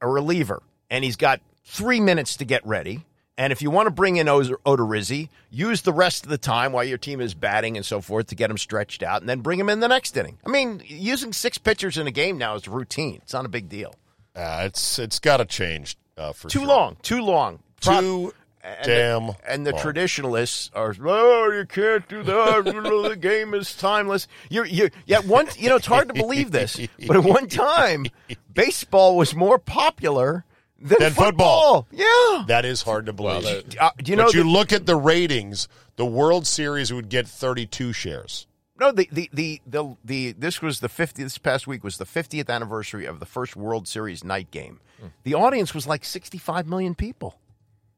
[0.01, 3.05] a reliever, and he's got three minutes to get ready.
[3.41, 6.83] And if you want to bring in Odorizzi, use the rest of the time while
[6.83, 9.59] your team is batting and so forth to get him stretched out, and then bring
[9.59, 10.37] him in the next inning.
[10.45, 13.19] I mean, using six pitchers in a game now is routine.
[13.23, 13.95] It's not a big deal.
[14.35, 16.67] Uh, it's it's got to change uh, for Too sure.
[16.67, 18.33] long, too long, Pro- Too
[18.63, 19.27] and damn.
[19.27, 19.81] The, and the long.
[19.81, 22.67] traditionalists are, oh, you can't do that.
[22.67, 24.27] You the game is timeless.
[24.51, 28.05] You're, you're, yeah, one, you know, it's hard to believe this, but at one time,
[28.53, 30.45] baseball was more popular
[30.81, 31.87] than, Than football.
[31.91, 32.43] Yeah.
[32.47, 33.43] That is hard to believe.
[33.43, 36.91] Well, Uh, do you know but you the- look at the ratings, the World Series
[36.91, 38.47] would get 32 shares.
[38.79, 42.05] No, the, the, the, the, the, this was the 50th, this past week was the
[42.05, 44.79] 50th anniversary of the first World Series night game.
[45.23, 47.39] The audience was like 65 million people.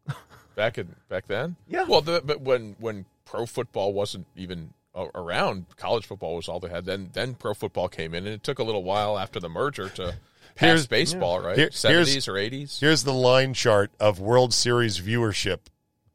[0.56, 1.56] back in back then.
[1.68, 1.84] Yeah.
[1.84, 6.70] Well, the, but when when pro football wasn't even around, college football was all they
[6.70, 6.86] had.
[6.86, 9.90] Then then pro football came in, and it took a little while after the merger
[9.90, 10.16] to
[10.56, 11.56] pass Here's- baseball, right?
[11.58, 12.78] Here- here's- Seventies or eighties.
[12.80, 15.60] Here's the line chart of World Series viewership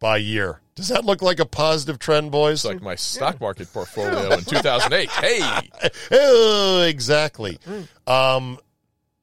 [0.01, 0.61] by year.
[0.75, 2.59] Does that look like a positive trend, boys?
[2.61, 5.11] It's like my stock market portfolio in 2008.
[5.11, 5.69] Hey,
[6.13, 7.59] oh, exactly.
[8.07, 8.59] Um,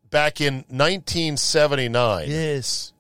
[0.10, 2.30] back in 1979.
[2.30, 2.94] Yes.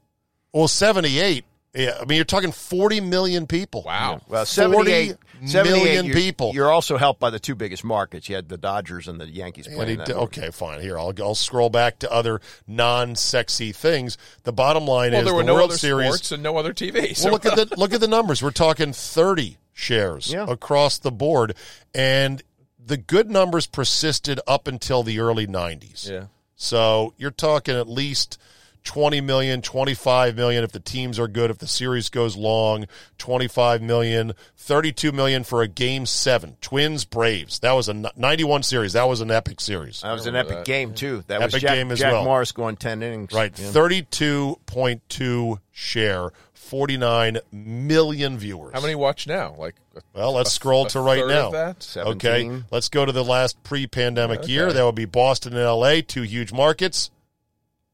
[0.54, 1.44] Well, 78.
[1.74, 3.84] Yeah, I mean, you're talking 40 million people.
[3.84, 4.22] Wow.
[4.30, 5.18] Well, 40 78, 78
[5.54, 6.52] million you're- people.
[6.54, 8.28] You're also helped by the two biggest markets.
[8.30, 9.90] You had the Dodgers and the Yankees And playing.
[9.92, 10.24] he that d- movie.
[10.26, 10.82] okay, fine.
[10.82, 14.18] Here, I'll, I'll scroll back to other non-sexy things.
[14.44, 16.08] The bottom line well, is there were the no World other Series.
[16.08, 17.16] sports and no other TV.
[17.16, 18.42] So Well, look at the look at the numbers.
[18.44, 20.46] We're talking 30 shares Yeah.
[20.48, 21.56] across the board,
[21.94, 22.42] and
[22.84, 26.10] the good numbers persisted up until the early 90s.
[26.10, 26.26] Yeah.
[26.56, 28.40] So you're talking at least
[28.86, 32.86] 20 million, 25 million if the teams are good, if the series goes long,
[33.18, 36.56] 25 million, 32 million for a game seven.
[36.62, 37.60] Twins Braves.
[37.60, 38.94] That was a 91 series.
[38.94, 40.02] That was an epic series.
[40.02, 41.24] That was an epic game too.
[41.28, 42.24] That was Epic Jack, game as Jack well.
[42.24, 43.34] Morris going ten innings.
[43.34, 43.52] Right.
[43.60, 43.72] Yeah.
[43.72, 48.74] 32.2 share, 49 million viewers.
[48.74, 49.56] how many watch now?
[49.58, 51.50] Like, a- Well, let's a- scroll a to right now.
[51.52, 51.88] That?
[51.98, 54.52] Okay, let's go to the last pre-pandemic Okay.
[54.52, 54.72] year.
[54.74, 57.10] That would be Boston and L.A., two huge markets.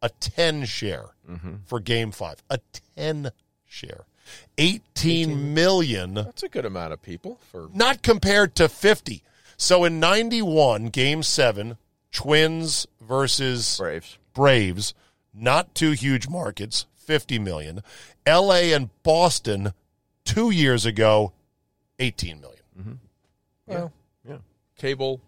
[0.02, 1.56] A ten share Mm-hmm.
[1.66, 2.44] for Game Five.
[2.50, 2.60] A
[2.96, 3.32] ten
[3.66, 4.06] share.
[4.58, 7.70] Eighteen million, That's a good amount of people for.
[7.74, 9.24] not compared to fifty.
[9.58, 11.78] So in '91, Game Seven,
[12.12, 14.18] Twins versus Braves.
[14.34, 14.94] Braves,
[15.34, 17.82] not two huge markets, 50 million.
[18.28, 19.74] LA and Boston
[20.26, 21.34] 2 years ago
[22.00, 23.00] 18 million.
[23.68, 23.92] Well,
[24.28, 24.38] Yeah.
[24.78, 25.22] cable,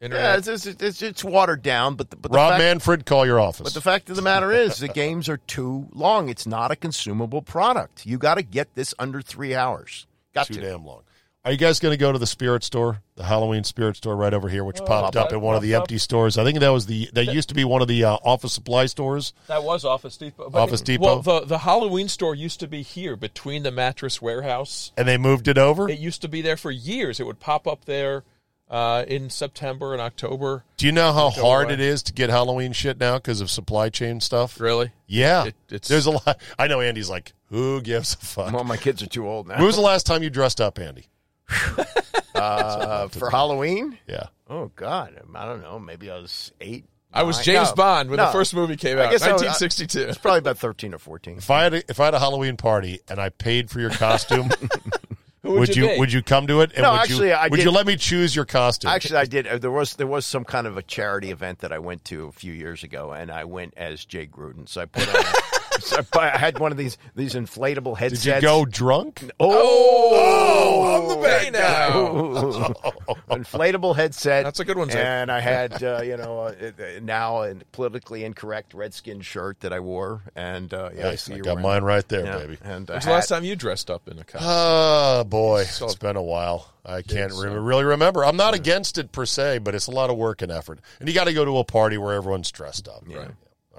[0.00, 3.26] Yeah, it's, it's, it's, it's watered down, but the, but the Rob fact, Manfred, call
[3.26, 3.64] your office.
[3.64, 6.30] But the fact of the matter is, the games are too long.
[6.30, 8.06] It's not a consumable product.
[8.06, 10.06] You got to get this under three hours.
[10.34, 10.60] Got Too to.
[10.60, 11.02] damn long.
[11.42, 14.32] Are you guys going to go to the spirit store, the Halloween spirit store right
[14.32, 16.36] over here, which popped up in one of the popped empty stores?
[16.36, 18.84] I think that was the that used to be one of the uh, office supply
[18.84, 19.32] stores.
[19.46, 20.50] That was Office Depot.
[20.52, 21.02] Office Depot.
[21.02, 24.92] Well, the the Halloween store used to be here between the mattress warehouse.
[24.98, 25.88] And they moved it over.
[25.88, 27.20] It used to be there for years.
[27.20, 28.22] It would pop up there
[28.70, 30.64] uh, in September and October.
[30.76, 31.74] Do you know how Go hard away.
[31.74, 34.60] it is to get Halloween shit now because of supply chain stuff?
[34.60, 34.92] Really?
[35.06, 35.46] Yeah.
[35.46, 36.40] It- it's- There's a lot.
[36.58, 38.52] I know Andy's like, who gives a fuck?
[38.52, 39.56] Well, my kids are too old now.
[39.56, 41.06] When was the last time you dressed up, Andy?
[42.34, 43.98] uh, for Halloween?
[44.06, 44.26] Yeah.
[44.48, 45.78] Oh God, I don't know.
[45.78, 46.84] Maybe I was eight.
[47.12, 50.10] I was James no, Bond when the first movie came out, I guess 1962.
[50.10, 51.38] It's probably about thirteen or fourteen.
[51.38, 53.90] If I had a, if I had a Halloween party and I paid for your
[53.90, 54.48] costume,
[55.42, 56.72] Who would you you would you come to it?
[56.74, 58.90] And No, would actually, you, I would did- you let me choose your costume?
[58.90, 59.46] Actually, I did.
[59.62, 62.32] There was there was some kind of a charity event that I went to a
[62.32, 64.68] few years ago, and I went as Jay Gruden.
[64.68, 65.24] So I put on.
[65.84, 68.22] so I, had one of these these inflatable headsets.
[68.24, 68.42] Did headsets.
[68.42, 69.24] you go drunk?
[69.40, 71.98] Oh, on the bay now.
[71.98, 72.52] Ooh.
[73.30, 74.44] inflatable headset.
[74.44, 75.04] That's a good one, Zach.
[75.04, 79.72] And I had uh, you know uh, uh, now a politically incorrect redskin shirt that
[79.72, 81.22] I wore, and uh, yeah, I Nice.
[81.24, 82.58] see I you're got wearing mine right there, Yeah, baby.
[82.62, 84.48] And a When's the last time you dressed up in a costume?
[84.50, 86.72] Oh boy, So- it's been a while.
[86.84, 87.42] I can't so.
[87.42, 88.24] re- really remember.
[88.24, 91.08] I'm not against it per se, but it's a lot of work and effort, and
[91.08, 93.04] you got to go to a party where everyone's dressed up.
[93.06, 93.18] Yeah.
[93.18, 93.30] Right.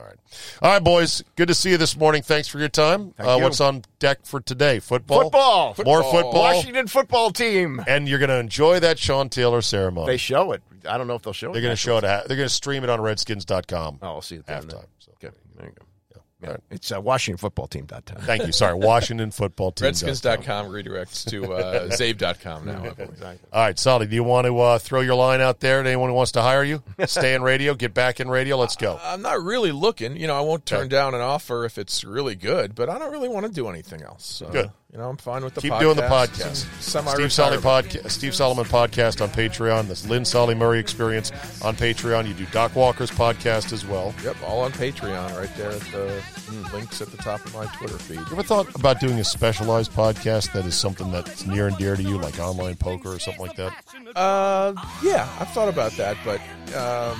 [0.02, 0.18] All right.
[0.62, 1.24] All right, boys.
[1.36, 2.24] Good to see you this morning.
[2.24, 3.14] Thanks for your time.
[3.20, 3.44] Uh, you.
[3.44, 4.80] What's on deck for today?
[4.80, 5.24] Football.
[5.24, 5.76] Football.
[5.86, 6.12] More Football.
[6.12, 6.34] football.
[6.34, 7.84] Washington football team.
[7.88, 10.08] And you're going to enjoy that Sean Taylor ceremony.
[10.08, 10.64] They show it.
[10.90, 11.54] I don't know if they'll show it.
[11.54, 12.04] They're going to show it.
[12.04, 14.00] At, they're going to stream it on Redskins.com.
[14.02, 14.64] Oh, I'll see it then.
[14.64, 14.86] halftime.
[14.98, 15.12] So.
[15.24, 15.86] Okay, there you go.
[16.44, 16.60] All right.
[16.72, 18.22] It's uh, WashingtonFootballTeam.com.
[18.24, 18.52] Thank you.
[18.52, 19.86] Sorry, Washington Football Team.
[19.86, 22.84] Redskins.com redirects to uh, Czabe.com now.
[22.86, 23.40] Exactly.
[23.54, 26.10] All right, Solly, do you want to uh, throw your line out there to anyone
[26.10, 26.82] who wants to hire you?
[27.06, 28.58] Stay in radio, get back in radio.
[28.58, 29.00] Let's go.
[29.04, 30.18] I'm not really looking.
[30.18, 30.90] You know, I won't turn Okay.
[30.90, 34.02] down an offer if it's really good, but I don't really want to do anything
[34.02, 34.26] else.
[34.26, 34.72] So, Good.
[34.92, 35.80] You know, I'm fine with the Keep podcast.
[35.80, 37.14] doing the podcast.
[37.14, 39.88] Steve Solly podcast, Steve Solomon podcast on Patreon.
[39.88, 41.32] This Lynn Solly Murray Experience
[41.64, 42.28] on Patreon.
[42.28, 44.14] You do Doc Walker's podcast as well.
[44.22, 46.22] Yep, all on Patreon right there at the
[46.74, 48.20] links at the top of my Twitter feed.
[48.20, 51.96] You ever thought about doing a specialized podcast that is something that's near and dear
[51.96, 53.74] to you, like online poker or something like that?
[54.14, 56.42] Uh, yeah, I've thought about that, but
[56.76, 57.18] um,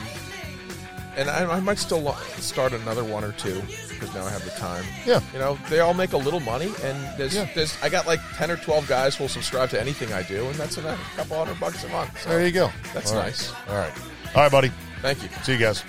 [1.16, 3.62] and I, I might still start another one or two
[4.02, 4.84] because now I have the time.
[5.06, 5.22] Yeah.
[5.32, 7.48] you know, they all make a little money, and there's, Yeah.
[7.54, 10.44] there's I got like ten or twelve guys who will subscribe to anything I do,
[10.48, 12.20] and that's a couple hundred bucks a month.
[12.24, 12.72] So There you go.
[12.96, 13.26] That's All right.
[13.28, 13.54] nice.
[13.70, 13.94] All right.
[14.36, 14.72] All right, buddy.
[15.04, 15.30] Thank you.
[15.44, 15.84] See you guys.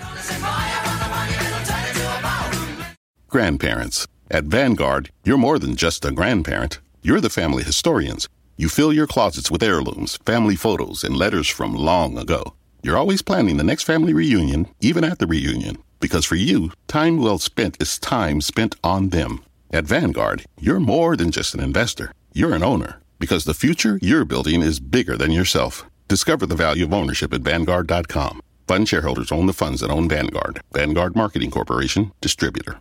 [3.29, 4.07] Grandparents.
[4.31, 6.81] At Vanguard, you're more than just a grandparent.
[7.03, 8.29] You're the family historians.
[8.57, 12.55] You fill your closets with heirlooms, family photos, and letters from long ago.
[12.83, 15.79] You're always planning the next family reunion, even at the reunion.
[16.03, 19.45] Because for you, time well spent is time spent on them.
[19.71, 22.13] At Vanguard, you're more than just an investor.
[22.35, 23.01] You're an owner.
[23.21, 25.87] Because the future you're building is bigger than yourself.
[26.09, 28.43] Discover the value of ownership at Vanguard.com.
[28.67, 30.61] Fund shareholders own the funds that own Vanguard.
[30.73, 32.81] Vanguard Marketing Corporation, distributor.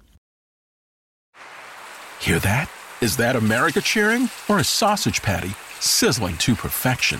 [2.20, 2.72] Hear that?
[3.02, 7.20] Is that America cheering or a sausage patty sizzling to perfection?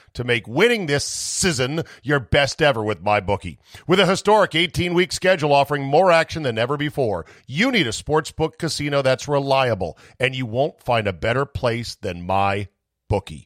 [0.13, 3.57] to make winning this season your best ever with MyBookie.
[3.87, 7.91] With a historic 18 week schedule offering more action than ever before, you need a
[7.91, 13.45] sportsbook casino that's reliable, and you won't find a better place than MyBookie.